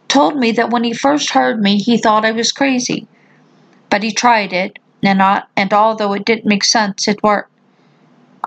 told 0.10 0.36
me 0.36 0.52
that 0.52 0.72
when 0.72 0.84
he 0.84 0.92
first 0.92 1.30
heard 1.30 1.62
me, 1.62 1.78
he 1.78 1.98
thought 1.98 2.26
I 2.26 2.34
was 2.34 2.52
crazy. 2.52 3.08
But 3.90 4.04
he 4.04 4.12
tried 4.12 4.52
it, 4.52 4.78
and, 5.02 5.20
not, 5.20 5.48
and 5.56 5.72
although 5.74 6.12
it 6.12 6.26
didn't 6.26 6.46
make 6.50 6.66
sense, 6.66 7.08
it 7.08 7.24
worked. 7.24 7.54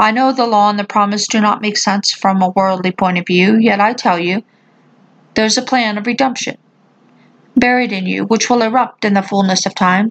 I 0.01 0.13
know 0.13 0.33
the 0.33 0.47
law 0.47 0.71
and 0.71 0.79
the 0.79 0.85
promise 0.85 1.29
do 1.29 1.43
not 1.43 1.61
make 1.61 1.77
sense 1.77 2.11
from 2.11 2.41
a 2.41 2.49
worldly 2.49 2.91
point 2.91 3.19
of 3.19 3.27
view, 3.27 3.59
yet 3.59 3.81
I 3.81 3.93
tell 3.93 4.19
you, 4.19 4.43
there's 5.35 5.59
a 5.59 5.63
plan 5.63 5.99
of 5.99 6.07
redemption 6.07 6.57
buried 7.55 7.93
in 7.93 8.07
you, 8.07 8.25
which 8.25 8.49
will 8.49 8.63
erupt 8.63 9.05
in 9.05 9.13
the 9.13 9.23
fullness 9.23 9.67
of 9.67 9.75
time, 9.75 10.11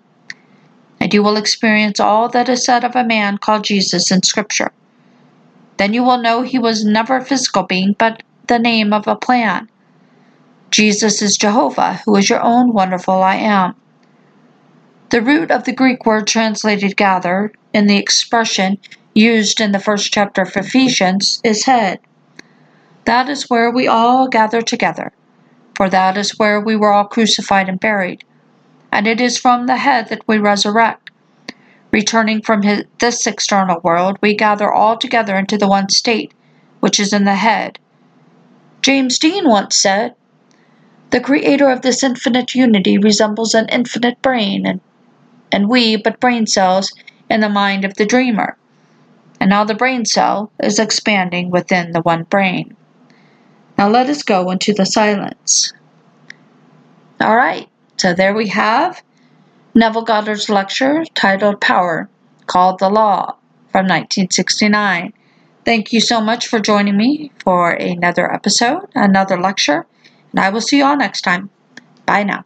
and 1.00 1.12
you 1.12 1.24
will 1.24 1.38
experience 1.38 2.00
all 2.00 2.30
that 2.30 2.50
is 2.50 2.64
said 2.64 2.84
of 2.84 2.96
a 2.96 3.04
man 3.04 3.40
called 3.40 3.64
Jesus 3.64 4.12
in 4.12 4.22
Scripture. 4.22 4.72
Then 5.78 5.94
you 5.94 6.04
will 6.04 6.22
know 6.22 6.44
he 6.44 6.60
was 6.60 6.86
never 6.86 7.18
a 7.18 7.26
physical 7.26 7.64
being, 7.64 7.96
but 7.98 8.22
the 8.46 8.60
name 8.60 8.94
of 8.94 9.08
a 9.08 9.16
plan. 9.16 9.70
Jesus 10.70 11.24
is 11.24 11.36
Jehovah, 11.36 12.02
who 12.06 12.16
is 12.16 12.30
your 12.30 12.44
own 12.44 12.74
wonderful 12.74 13.24
I 13.24 13.38
am. 13.38 13.76
The 15.10 15.24
root 15.24 15.50
of 15.50 15.64
the 15.64 15.74
Greek 15.74 16.06
word 16.06 16.28
translated 16.28 16.96
gather 16.96 17.52
in 17.74 17.88
the 17.88 17.98
expression 17.98 18.78
used 19.16 19.60
in 19.60 19.72
the 19.72 19.80
first 19.80 20.12
chapter 20.14 20.44
of 20.44 20.56
Ephesians 20.56 21.42
is 21.44 21.66
head. 21.66 22.00
That 23.06 23.28
is 23.28 23.50
where 23.50 23.72
we 23.72 23.88
all 23.88 24.28
gather 24.28 24.62
together, 24.62 25.12
for 25.76 25.90
that 25.90 26.18
is 26.18 26.38
where 26.38 26.62
we 26.62 26.76
were 26.76 26.92
all 26.92 27.06
crucified 27.06 27.68
and 27.68 27.80
buried. 27.80 28.24
And 28.92 29.08
it 29.08 29.20
is 29.20 29.38
from 29.38 29.66
the 29.66 29.78
head 29.78 30.10
that 30.10 30.28
we 30.28 30.38
resurrect. 30.38 31.10
Returning 31.92 32.44
from 32.44 32.62
his, 32.62 32.84
this 33.00 33.26
external 33.26 33.82
world, 33.84 34.18
we 34.22 34.36
gather 34.36 34.72
all 34.72 34.96
together 34.96 35.36
into 35.36 35.58
the 35.58 35.68
one 35.68 35.90
state, 35.90 36.34
which 36.82 37.00
is 37.00 37.12
in 37.12 37.26
the 37.26 37.36
head. 37.36 37.80
James 38.82 39.18
Jeans 39.18 39.48
once 39.48 39.76
said, 39.76 40.14
The 41.10 41.20
creator 41.20 41.70
of 41.70 41.82
this 41.82 42.04
infinite 42.04 42.54
unity 42.54 43.00
resembles 43.00 43.56
an 43.56 43.68
infinite 43.70 44.22
brain, 44.22 44.68
and, 44.68 44.82
and 45.52 45.68
we 45.68 45.98
but 45.98 46.20
brain 46.20 46.46
cells 46.46 46.94
in 47.28 47.40
the 47.40 47.50
mind 47.50 47.86
of 47.86 47.96
the 47.96 48.06
dreamer 48.06 48.59
and 49.40 49.50
now 49.50 49.64
the 49.64 49.76
brain 49.76 50.06
cell 50.06 50.52
is 50.62 50.80
expanding 50.80 51.50
within 51.50 51.92
the 51.92 52.02
one 52.02 52.24
brain. 52.24 52.76
Now 53.78 53.90
let 53.90 54.10
us 54.10 54.24
go 54.24 54.52
into 54.52 54.74
the 54.74 54.86
silence. 54.86 55.74
All 57.22 57.36
right, 57.36 57.68
so 57.98 58.14
there 58.14 58.34
we 58.34 58.48
have 58.50 59.02
Neville 59.76 60.04
Goddard's 60.04 60.50
lecture 60.50 61.04
titled 61.14 61.62
Power, 61.62 62.10
called 62.48 62.80
The 62.80 62.90
Law 62.90 63.38
from 63.72 63.86
1969. 63.86 65.14
Thank 65.66 65.94
you 65.94 66.02
so 66.02 66.20
much 66.20 66.48
for 66.48 66.60
joining 66.60 66.98
me 66.98 67.32
for 67.44 67.72
another 67.72 68.32
episode, 68.34 68.88
another 68.96 69.40
lecture, 69.40 69.86
and 70.32 70.40
I 70.40 70.50
will 70.50 70.62
see 70.62 70.78
you 70.78 70.86
all 70.86 70.98
next 70.98 71.22
time. 71.22 71.50
Bye 72.06 72.24
now. 72.24 72.46